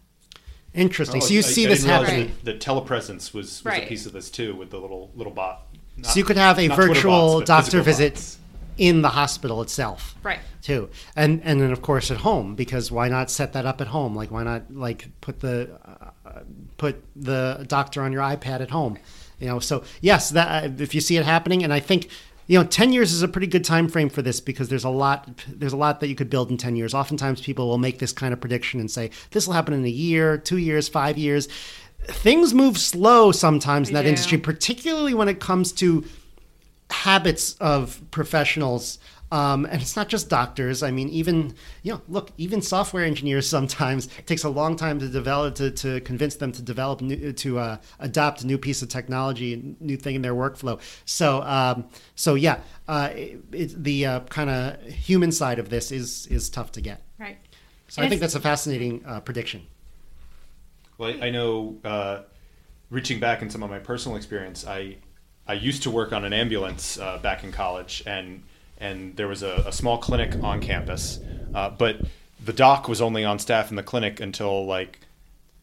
[0.72, 1.22] Interesting.
[1.22, 2.33] Oh, so you I- see I this didn't realize happening.
[2.44, 5.66] That, that telepresence was, was a piece of this too, with the little little bot.
[5.96, 8.38] Not- So you could have a virtual bots, doctor physical visit bots.
[8.79, 10.16] in the hospital itself.
[10.22, 10.40] Right.
[10.62, 10.88] Too.
[11.14, 14.16] And and then of course at home because why not set that up at home?
[14.16, 15.79] Like why not like put the
[16.27, 16.40] uh,
[16.77, 18.98] put the doctor on your iPad at home?
[19.38, 22.09] You know, so yes, that if you see it happening and I think
[22.46, 24.90] you know, 10 years is a pretty good time frame for this because there's a
[24.90, 26.94] lot there's a lot that you could build in 10 years.
[26.94, 29.88] Oftentimes people will make this kind of prediction and say this will happen in a
[29.88, 31.48] year, 2 years, 5 years.
[32.07, 34.09] Things move slow sometimes in that do.
[34.09, 36.04] industry, particularly when it comes to
[36.90, 38.98] habits of professionals
[39.35, 43.49] um, and it's not just doctors i mean even you know look even software engineers
[43.49, 47.33] sometimes it takes a long time to develop to, to convince them to develop new,
[47.33, 51.42] to uh, adopt a new piece of technology and new thing in their workflow so
[51.42, 56.27] um, so yeah uh, it, it, the uh, kind of human side of this is
[56.29, 57.38] is tough to get Right.
[57.88, 59.66] so i think that's a fascinating uh, prediction
[60.99, 61.77] Well, I, I know.
[61.85, 62.23] Uh,
[62.90, 64.97] reaching back in some of my personal experience, I
[65.47, 68.44] I used to work on an ambulance uh, back in college, and
[68.79, 71.21] and there was a, a small clinic on campus,
[71.55, 72.01] uh, but
[72.45, 75.01] the doc was only on staff in the clinic until like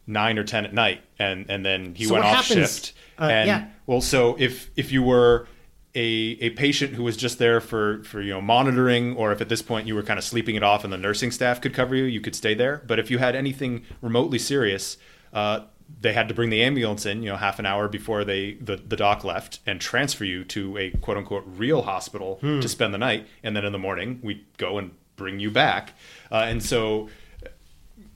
[0.07, 2.93] nine or ten at night, and and then he So went off happens- shift.
[3.19, 3.67] uh, and yeah.
[3.85, 5.47] well, so if if you were
[5.93, 9.49] a, a patient who was just there for, for you know monitoring, or if at
[9.49, 11.95] this point you were kind of sleeping it off and the nursing staff could cover
[11.95, 12.81] you, you could stay there.
[12.87, 14.97] But if you had anything remotely serious,
[15.33, 15.61] uh,
[15.99, 18.75] they had to bring the ambulance in, you know, half an hour before they the,
[18.77, 22.97] the doc left and transfer you to a quote unquote real hospital to spend the
[22.97, 25.93] night, and then in the morning we'd go and bring you back.
[26.31, 27.09] Uh, and so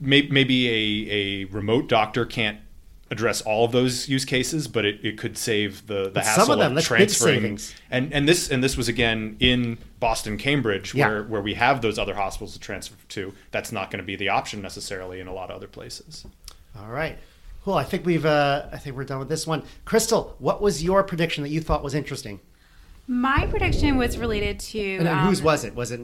[0.00, 2.58] may, maybe a, a remote doctor can't
[3.10, 6.34] address all of those use cases, but it, it could save the, the But some
[6.40, 7.58] hassle of them, big transferring.
[7.90, 11.06] And and this and this was again in Boston, Cambridge, Yeah.
[11.08, 13.32] where where we have those other hospitals to transfer to.
[13.52, 16.26] That's not going to be the option necessarily in a lot of other places.
[16.78, 17.18] all right
[17.66, 20.82] cool i think we've uh, i think we're done with this one crystal what was
[20.82, 22.38] your prediction that you thought was interesting
[23.08, 24.80] My prediction was related to.
[24.98, 25.76] And then um, whose was it?
[25.76, 26.00] Was it,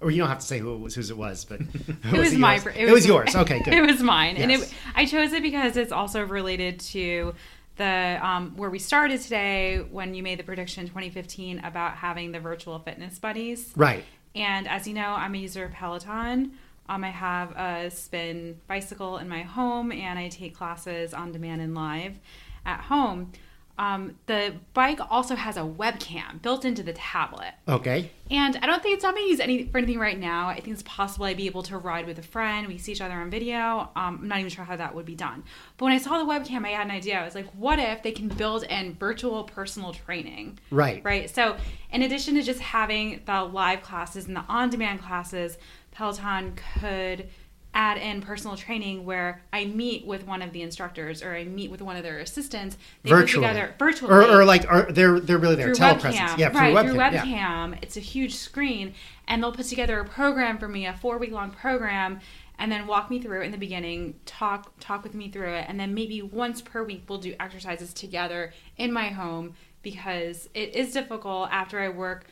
[0.00, 1.60] or you don't have to say who it was, whose it was, but
[2.12, 2.56] It was, my.
[2.56, 2.76] yours?
[2.76, 3.34] It, was yours.
[3.34, 3.72] Okay, good.
[3.80, 4.60] It was mine, and it,
[4.94, 7.34] I chose it because it's also related to
[7.76, 12.32] the um, where we started today when you made the prediction in 2015 about having
[12.32, 13.72] the virtual fitness buddies.
[13.76, 14.04] right.
[14.34, 16.52] And as you know, I'm a user of Peloton.
[16.88, 21.62] Um, I have a spin bicycle in my home, and I take classes on demand
[21.62, 22.18] and live
[22.66, 23.32] at home.
[23.78, 27.52] Um, the bike also has a webcam built into the tablet.
[27.66, 28.10] Okay.
[28.30, 30.48] And I don't think it's not being used any, for anything right now.
[30.48, 32.66] I think it's possible I'd be able to ride with a friend.
[32.66, 33.90] We see each other on video.
[33.96, 35.42] Um, I'm not even sure how that would be done.
[35.78, 37.18] But when I saw the webcam, I had an idea.
[37.18, 40.58] I was like, what if they can build in virtual personal training?
[40.70, 41.02] Right.
[41.02, 41.28] Right.
[41.28, 41.56] So,
[41.90, 45.58] in addition to just having the live classes and the on demand classes,
[45.92, 47.28] Peloton could
[47.74, 51.70] add in personal training where I meet with one of the instructors or I meet
[51.70, 52.76] with one of their assistants.
[53.02, 53.46] They Virtually.
[53.46, 55.74] together virtually Or, or like, are, they're they're really there.
[55.74, 56.12] through Telepresence.
[56.16, 56.38] webcam.
[56.38, 56.88] Yeah, through right, webcam.
[56.90, 57.24] through yeah.
[57.24, 57.78] webcam.
[57.82, 58.94] It's a huge screen,
[59.26, 62.20] and they'll put together a program for me, a four week long program,
[62.58, 65.64] and then walk me through it in the beginning, talk talk with me through it,
[65.66, 70.76] and then maybe once per week we'll do exercises together in my home because it
[70.76, 72.26] is difficult after I work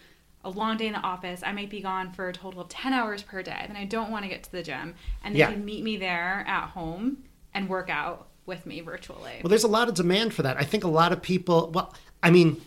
[0.45, 1.43] a long day in the office.
[1.45, 3.65] I might be gone for a total of ten hours per day.
[3.67, 5.53] Then I don't want to get to the gym, and they Yeah.
[5.53, 9.41] can meet me there at home and work out with me virtually.
[9.43, 10.57] Well, there's a lot of demand for that.
[10.57, 12.61] I think a lot of people, well, I mean,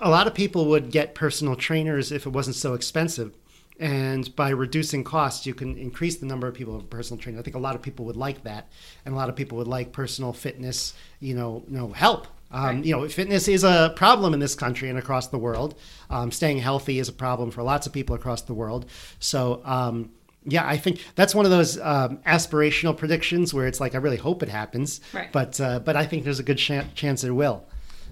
[0.00, 3.32] a lot of people would get personal trainers if it wasn't so expensive.
[3.78, 7.40] And by reducing costs, you can increase the number of people with personal training.
[7.40, 8.68] I think a lot of people would like that,
[9.04, 12.28] and a lot of people would like personal fitness, you know, you know, help.
[12.54, 12.84] Um, Right.
[12.84, 15.74] You know, fitness is a problem in this country and across the world.
[16.08, 18.86] Um, staying healthy is a problem for lots of people across the world.
[19.18, 20.10] So, um,
[20.46, 24.18] yeah, I think that's one of those um, aspirational predictions where it's like I really
[24.18, 25.32] hope it happens, Right.
[25.32, 27.64] but uh, but I think there's a good chan chance it will.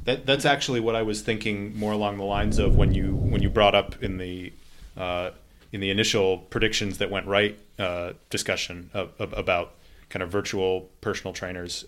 [0.05, 3.43] That, that's actually what I was thinking more along the lines of when you when
[3.43, 4.53] you brought up in the
[4.97, 5.31] uh,
[5.73, 9.75] in the initial predictions that went right uh, discussion of, of, about
[10.09, 11.85] kind of virtual personal trainers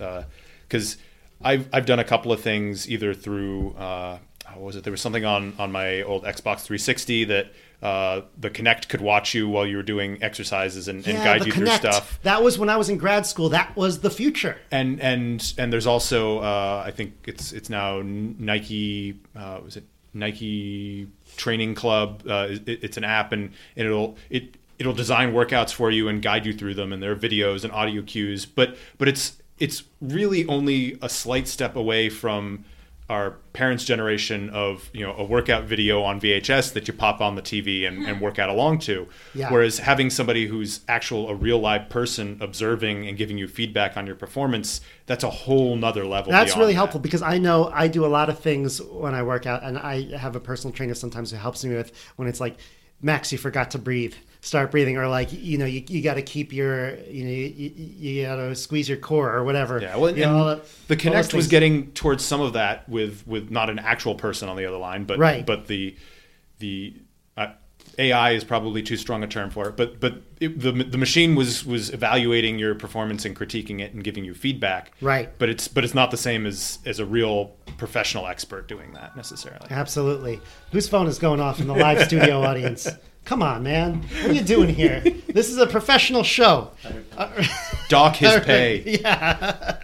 [0.68, 0.96] because
[1.43, 4.18] I've I've done a couple of things either through uh,
[4.55, 8.49] what was it there was something on on my old Xbox 360 that uh, the
[8.51, 11.57] Kinect could watch you while you were doing exercises and, and guide you Kinect.
[11.57, 13.51] through stuff That was when I was in grad school.
[13.51, 14.57] That was the future.
[14.70, 19.85] and and and there's also uh, I think it's it's now Nike uh, was it
[20.14, 25.72] Nike Training Club uh, it, it's an app and, and it'll it it'll design workouts
[25.72, 28.76] for you and guide you through them and there are videos and audio cues but
[28.99, 32.64] but it's it's really only a slight step away from
[33.11, 37.34] our parents' generation of you know a workout video on VHS that you pop on
[37.34, 38.24] the TV and, and hmm.
[38.24, 39.07] work out along to.
[39.34, 39.52] Yeah.
[39.52, 44.07] Whereas having somebody who's actual a real live person observing and giving you feedback on
[44.07, 46.32] your performance, that's a whole nother level.
[46.32, 46.76] That's really that.
[46.76, 49.78] helpful because I know I do a lot of things when I work out, and
[49.78, 52.57] I have a personal trainer sometimes who helps me with when it's like,
[53.02, 54.14] Max, you forgot to breathe.
[54.45, 57.72] Start breathing, or like you know, you, you got to keep your you know you,
[57.76, 59.80] you, got to squeeze your core or whatever.
[59.80, 63.51] Yeah, well, You know, that- the Kinect was getting towards some of that with with
[63.51, 65.47] not an actual person on the other line, but Right.
[65.47, 65.97] but the
[66.59, 66.92] the
[67.38, 67.53] uh,
[67.99, 71.34] AI is probably too strong a term for it, but but it, the the machine
[71.34, 74.92] was was evaluating your performance and critiquing it and giving you feedback.
[75.01, 75.30] Right.
[75.38, 79.16] But it's but it's not the same as as a real professional expert doing that
[79.16, 79.68] necessarily.
[79.70, 80.38] Absolutely.
[80.72, 82.86] Whose phone is going off in the live studio audience?
[83.25, 84.03] Come on, man.
[84.03, 85.03] What are you doing here?
[85.35, 86.70] This is a professional show.
[87.89, 89.01] Dock his pay.
[89.01, 89.79] Yeah.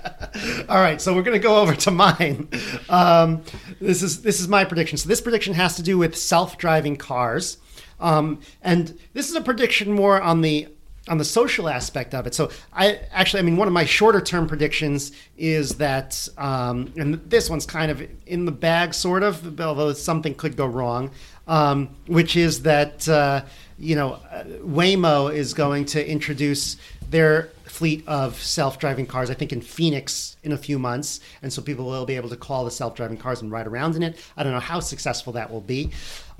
[0.69, 2.49] All right, so we're going to go over to mine.
[2.89, 3.43] Um,
[3.81, 4.97] this is this is my prediction.
[4.97, 7.59] So this prediction has to do with self-driving cars,
[7.99, 10.69] um, and this is a prediction more on the
[11.09, 12.35] on the social aspect of it.
[12.35, 17.51] So I actually, I mean, one of my shorter-term predictions is that, um, and this
[17.51, 21.11] one's kind of in the bag, sort of, although something could go wrong,
[21.51, 23.45] um, which is that uh,
[23.79, 26.77] you know uh, Waymo is going to introduce
[27.11, 31.63] their fleet of self-driving cars i think in phoenix in a few months and so
[31.63, 34.43] people will be able to call the self-driving cars and ride around in it i
[34.43, 35.89] don't know how successful that will be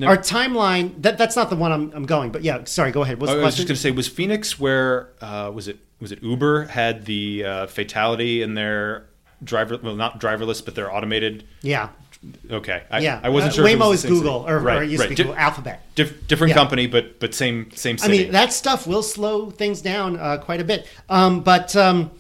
[0.03, 3.21] our timeline that, that's not the one I'm, I'm going but yeah sorry go ahead
[3.21, 5.79] What's I was just going to say, was Phoenix where uh, was it?
[6.01, 9.07] Was it Uber had the uh, fatality in their
[9.45, 9.79] driver?
[9.83, 11.45] Well, not driverless, but their automated.
[11.63, 11.91] yeah
[12.51, 13.65] Okay, I, yeah I wasn't Uh, sure.
[13.65, 15.07] waymo was is google or, right, or it used right.
[15.07, 16.57] to be Di- google alphabet Dif- different Yeah.
[16.57, 20.61] company, but but same same I mean, that stuff will slow things down uh, quite
[20.61, 20.87] a bit.
[21.09, 22.11] Um, but um,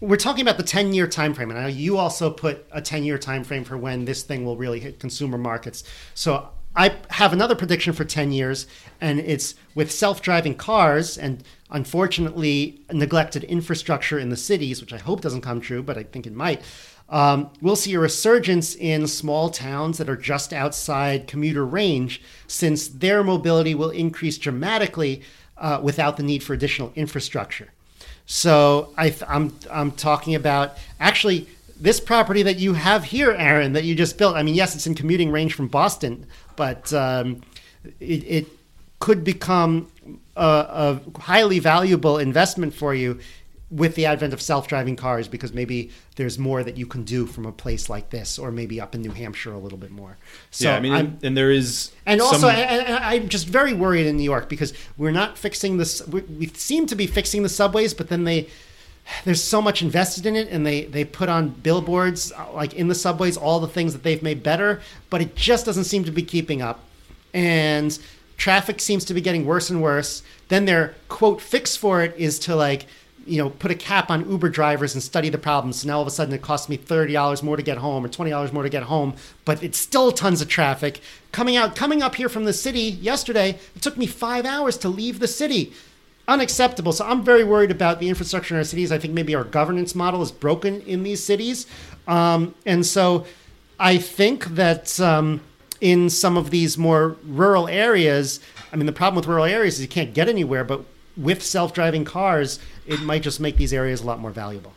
[0.00, 1.50] we're talking about the 10 year time frame.
[1.50, 4.44] And I know you also put a 10 year time frame for when this thing
[4.44, 5.84] will really hit consumer markets.
[6.14, 8.66] So I have another prediction for 10 years,
[9.00, 14.98] and it's with self driving cars and unfortunately neglected infrastructure in the cities, which I
[14.98, 16.60] hope doesn't come true, but I think it might.
[17.08, 22.88] Um, we'll see a resurgence in small towns that are just outside commuter range, since
[22.88, 25.22] their mobility will increase dramatically
[25.56, 27.72] uh, without the need for additional infrastructure.
[28.26, 31.46] So I th- I'm I'm talking about actually
[31.80, 34.34] this property that you have here, Aaron, that you just built.
[34.34, 36.26] I mean, yes, it's in commuting range from Boston,
[36.56, 37.42] but um,
[38.00, 38.46] it, it
[38.98, 39.92] could become
[40.36, 43.20] a, a highly valuable investment for you
[43.70, 47.44] with the advent of self-driving cars because maybe there's more that you can do from
[47.44, 50.16] a place like this or maybe up in New Hampshire a little bit more.
[50.52, 53.28] So yeah, I mean, I'm, and, and there is and also, some- and, and I'm
[53.28, 56.06] just very worried in New York because we're not fixing this.
[56.06, 58.48] We, we seem to be fixing the subways, but then they
[59.24, 62.88] there's so much invested in it, and they they put on billboards uh, like in
[62.88, 66.12] the subways all the things that they've made better, but it just doesn't seem to
[66.12, 66.84] be keeping up,
[67.34, 67.98] and
[68.36, 70.22] traffic seems to be getting worse and worse.
[70.48, 72.86] Then their quote fix for it is to like
[73.26, 75.72] you know, put a cap on Uber drivers and study the problem.
[75.72, 78.04] So now all of a sudden it costs me thirty dollars more to get home
[78.04, 79.14] or twenty dollars more to get home,
[79.44, 81.00] but it's still tons of traffic
[81.32, 81.74] coming out.
[81.76, 85.28] Coming up here from the city yesterday, it took me five hours to leave the
[85.28, 85.72] city.
[86.28, 86.92] Unacceptable.
[86.92, 88.90] So I'm very worried about the infrastructure in our cities.
[88.90, 91.66] I think maybe our governance model is broken in these cities,
[92.08, 93.26] um, and so
[93.78, 95.40] I think that um,
[95.80, 98.40] in some of these more rural areas,
[98.72, 100.82] I mean, the problem with rural areas is you can't get anywhere, but
[101.16, 104.72] with self-driving cars, it might just make these areas a lot more valuable.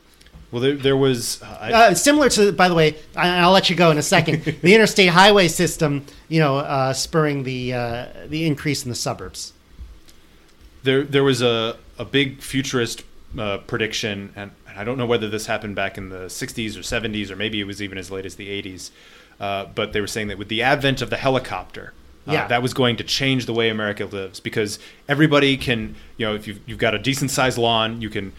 [0.51, 3.69] well, there, there was uh, I- Uh, similar to, by the way, I, I'll let
[3.69, 4.43] you go in a second.
[4.61, 9.53] the interstate highway system, you know, uh, spurring the uh, the increase in the suburbs.
[10.83, 13.03] there there was a, a big futurist
[13.37, 17.29] uh, prediction, and I don't know whether this happened back in the 60s or 70s,
[17.29, 18.91] or maybe it was even as late as the 80s.
[19.39, 21.93] Uh, but they were saying that with the advent of the helicopter,
[22.29, 22.47] uh, Yeah.
[22.47, 26.47] that was going to change the way America lives because everybody can, you know, if
[26.47, 28.33] you've, you've got a decent sized lawn, you can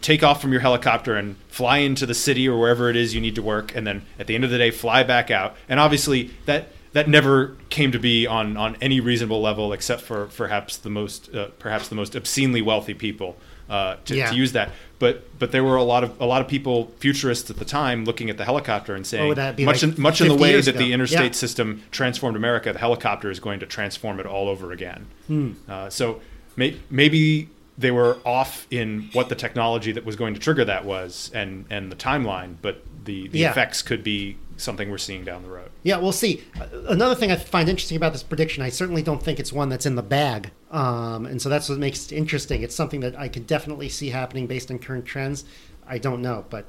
[0.00, 3.20] take off from your helicopter and fly into the city or wherever it is you
[3.20, 5.54] need to work, and then at the end of the day, fly back out.
[5.68, 10.26] And obviously, that that never came to be on on any reasonable level, except for
[10.26, 13.36] perhaps the most uh, perhaps the most obscenely wealthy people
[13.68, 14.30] uh, to, Yeah.
[14.30, 14.70] to use that.
[14.98, 18.04] But but there were a lot of a lot of people futurists at the time
[18.04, 20.60] looking at the helicopter and saying be, much like, in, much in the 50 way
[20.60, 21.30] that the interstate Yeah.
[21.32, 25.06] system transformed America, the helicopter is going to transform it all over again.
[25.26, 25.52] Hmm.
[25.68, 26.20] Uh, so
[26.56, 27.48] may, maybe
[27.78, 31.64] they were off in what the technology that was going to trigger that was and,
[31.70, 33.50] and the timeline, but the, the Yeah.
[33.50, 35.70] effects could be something we're seeing down the road.
[35.82, 36.44] Yeah, we'll see.
[36.60, 39.68] Uh, Another thing I find interesting about this prediction, I certainly don't think it's one
[39.68, 40.50] that's in the bag.
[40.70, 42.62] Um, and so that's what makes it interesting.
[42.62, 45.44] It's something that I could definitely see happening based on current trends.
[45.86, 46.66] I don't know, but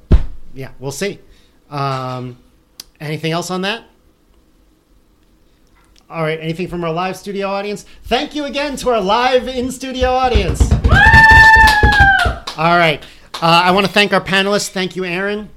[0.53, 1.19] yeah, we'll see.
[1.69, 2.37] Um,
[2.99, 3.85] anything else on that?
[6.09, 7.85] All right, anything from our live studio audience?
[8.03, 10.61] Thank you again to our live in studio audience.
[12.55, 13.03] All right.
[13.35, 14.69] Uh, I want to thank our panelists.
[14.69, 15.49] Thank you, Aaron.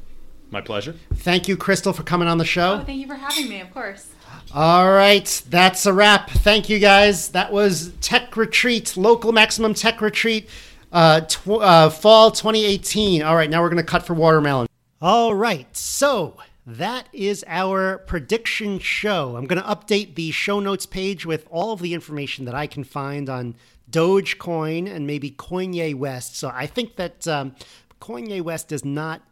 [0.51, 0.95] My pleasure.
[1.15, 2.79] Thank you, Crystal, for coming on the show.
[2.81, 4.11] Oh, thank you for having me, of course.
[4.55, 6.31] All right, that's a wrap.
[6.31, 7.29] Thank you guys.
[7.31, 10.49] That was Tech Retreat, local maximum tech retreat,
[10.93, 13.23] uh, tw- uh, fall 2018.
[13.23, 14.69] All right, now we're going to cut for watermelon.
[15.03, 19.37] All right, so that is our prediction show.
[19.37, 22.67] I'm going to update the show notes page with all of the information that I
[22.67, 23.57] can find on
[23.91, 26.37] Dogecoin and maybe Kanye West.
[26.37, 27.55] So I think that um,
[28.01, 29.23] Kanye West does not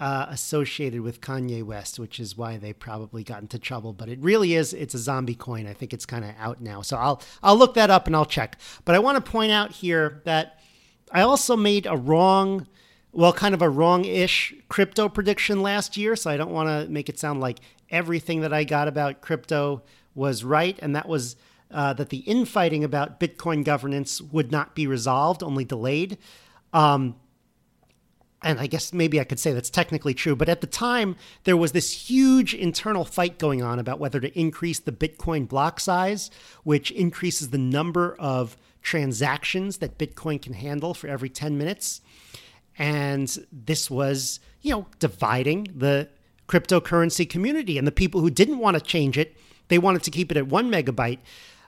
[0.00, 3.92] uh, associated with Kanye West, which is why they probably got into trouble.
[3.92, 5.66] But it really is it's a zombie coin.
[5.66, 6.82] I think it's kind of out now.
[6.82, 8.58] So I'll I'll look that up and I'll check.
[8.84, 10.60] But I want to point out here that
[11.12, 12.66] I also made a wrong,
[13.12, 16.14] well, kind of a wrong-ish crypto prediction last year.
[16.14, 17.58] So I don't want to make it sound like
[17.90, 19.82] everything that I got about crypto
[20.14, 21.36] was right, and that was.
[21.70, 26.16] Uh, that the infighting about Bitcoin governance would not be resolved, only delayed.
[26.72, 27.16] Um,
[28.42, 31.56] and I guess maybe I could say that's technically true, but at the time, there
[31.56, 36.30] was this huge internal fight going on about whether to increase the Bitcoin block size,
[36.62, 42.00] which increases the number of transactions that Bitcoin can handle for every 10 minutes.
[42.78, 46.08] And this was, you know, dividing the
[46.46, 47.76] cryptocurrency community.
[47.76, 49.36] And the people who didn't want to change it,
[49.66, 51.18] they wanted to keep it at one megabyte.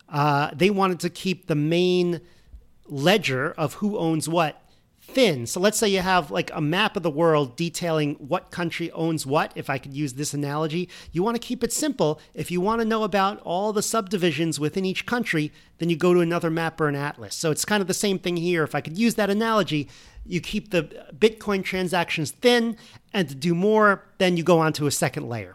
[0.08, 2.20] Uh, they wanted to keep the main
[2.86, 4.62] ledger of who owns what
[5.12, 5.46] thin.
[5.46, 9.26] So let's say you have like a map of the world detailing what country owns
[9.26, 9.52] what.
[9.54, 12.20] If I could use this analogy, you want to keep it simple.
[12.34, 16.14] If you want to know about all the subdivisions within each country, then you go
[16.14, 17.34] to another map or an atlas.
[17.34, 18.64] So it's kind of the same thing here.
[18.64, 19.88] If I could use that analogy,
[20.26, 22.76] you keep the Bitcoin transactions thin,
[23.12, 25.54] and to do more, then you go on to a second layer.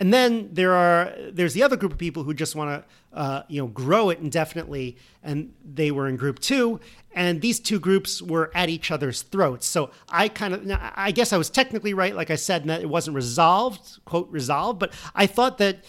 [0.00, 3.42] And then there are there's the other group of people who just want to uh,
[3.48, 6.80] you know grow it indefinitely, and they were in group two,
[7.12, 9.66] and these two groups were at each other's throats.
[9.66, 12.88] So I kind of I guess I was technically right, like I said, that it
[12.88, 15.84] wasn't resolved, quote resolved, but I thought that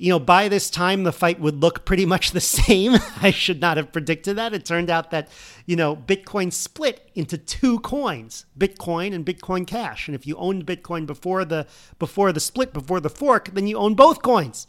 [0.00, 2.96] you know by this time the fight would look pretty much the same.
[3.22, 4.54] I should not have predicted that.
[4.54, 5.28] It turned out that
[5.66, 10.66] you know Bitcoin split into two coins, Bitcoin and Bitcoin Cash, and if you owned
[10.66, 11.66] Bitcoin before the
[11.98, 14.66] before the split, before the fork, then you own both coins.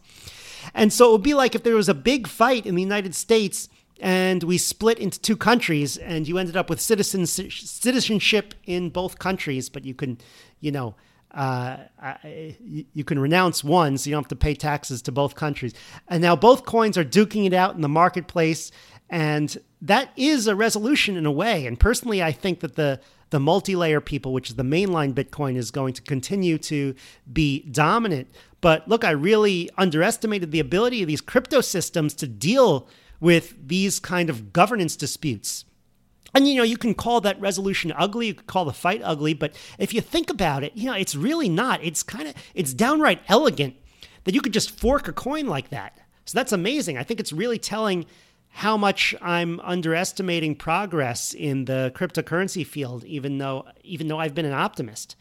[0.73, 3.15] And so it would be like if there was a big fight in the United
[3.15, 3.67] States
[4.01, 9.19] and we split into two countries, and you ended up with citizen, citizenship in both
[9.19, 10.17] countries, but you can,
[10.59, 10.95] you know,
[11.33, 11.77] uh,
[12.23, 15.73] you can renounce one, so you don't have to pay taxes to both countries.
[16.07, 18.71] And now both coins are duking it out in the marketplace,
[19.09, 21.65] and that is a resolution in a way.
[21.65, 22.99] And personally, I think that the
[23.31, 26.93] the multi-layer people, which is the mainline Bitcoin, is going to continue to
[27.31, 28.27] be dominant.
[28.59, 32.89] But look, I really underestimated the ability of these crypto systems to deal
[33.21, 35.63] with these kind of governance disputes.
[36.33, 39.33] And you know, you can call that resolution ugly, you could call the fight ugly,
[39.33, 41.83] but if you think about it, you know, it's really not.
[41.83, 43.75] It's kind of it's downright elegant
[44.23, 45.97] that you could just fork a coin like that.
[46.25, 46.97] So that's amazing.
[46.97, 48.05] I think it's really telling
[48.49, 54.45] how much I'm underestimating progress in the cryptocurrency field, even though even though I've been
[54.45, 55.15] an optimist.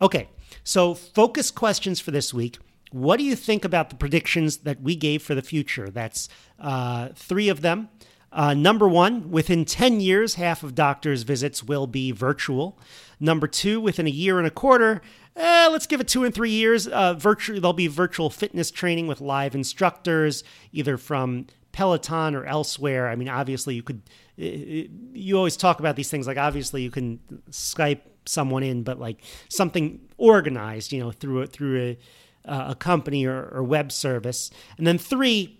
[0.00, 0.28] Okay,
[0.64, 2.58] so focus questions for this week.
[2.90, 5.90] What do you think about the predictions that we gave for the future?
[5.90, 6.28] That's
[6.58, 7.90] uh, three of them.
[8.30, 12.78] Uh, number one, within 10 years, half of doctors' visits will be virtual.
[13.18, 15.00] Number two, within a year and a quarter,
[15.34, 19.06] eh, let's give it two and three years, uh, virtual, there'll be virtual fitness training
[19.06, 23.08] with live instructors, either from Peloton or elsewhere.
[23.08, 24.02] I mean, obviously, you could,
[24.36, 27.20] you always talk about these things like obviously you can
[27.50, 31.96] Skype someone in, but like something organized, you know, through a, through
[32.44, 34.50] a, a company or, or web service.
[34.76, 35.58] And then three,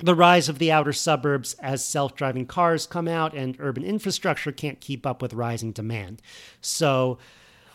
[0.00, 4.52] the rise of the outer suburbs as self driving cars come out and urban infrastructure
[4.52, 6.22] can't keep up with rising demand.
[6.60, 7.18] So,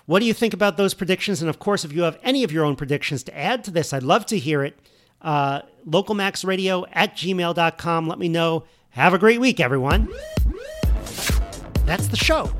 [0.06, 1.42] what do you think about those predictions?
[1.42, 3.94] And of course, if you have any of your own predictions to add to this,
[3.94, 4.80] I'd love to hear it.
[5.22, 8.08] Uh, localmaxradio at gmail.com.
[8.08, 8.66] Let me know.
[8.92, 10.10] Have a great week, everyone.
[11.86, 12.52] That's the show.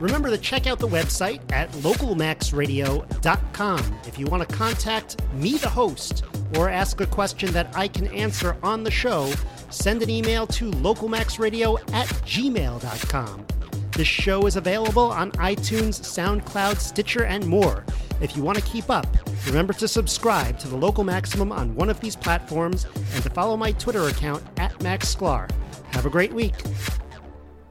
[0.00, 5.68] Remember to check out the website at localmaxradio.com if you want to contact me, the
[5.68, 6.24] host
[6.56, 9.32] or ask a question that I can answer on the show,
[9.70, 13.46] send an email to localmaxradio at gmail.com.
[13.92, 17.84] This show is available on iTunes, SoundCloud, Stitcher, and more.
[18.20, 19.06] If you want to keep up,
[19.46, 23.56] remember to subscribe to the Local Maximum on one of these platforms and to follow
[23.56, 25.50] my Twitter account at Max Sklar.
[25.92, 26.54] Have a great week.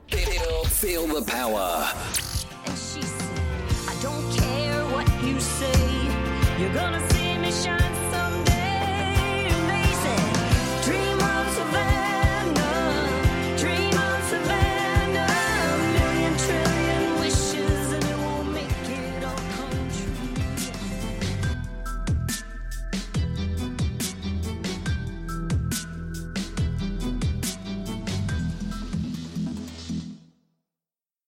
[0.08, 1.90] Feel, feel the power.
[2.66, 3.40] And she said,
[3.88, 7.17] I don't care what you say, you're gonna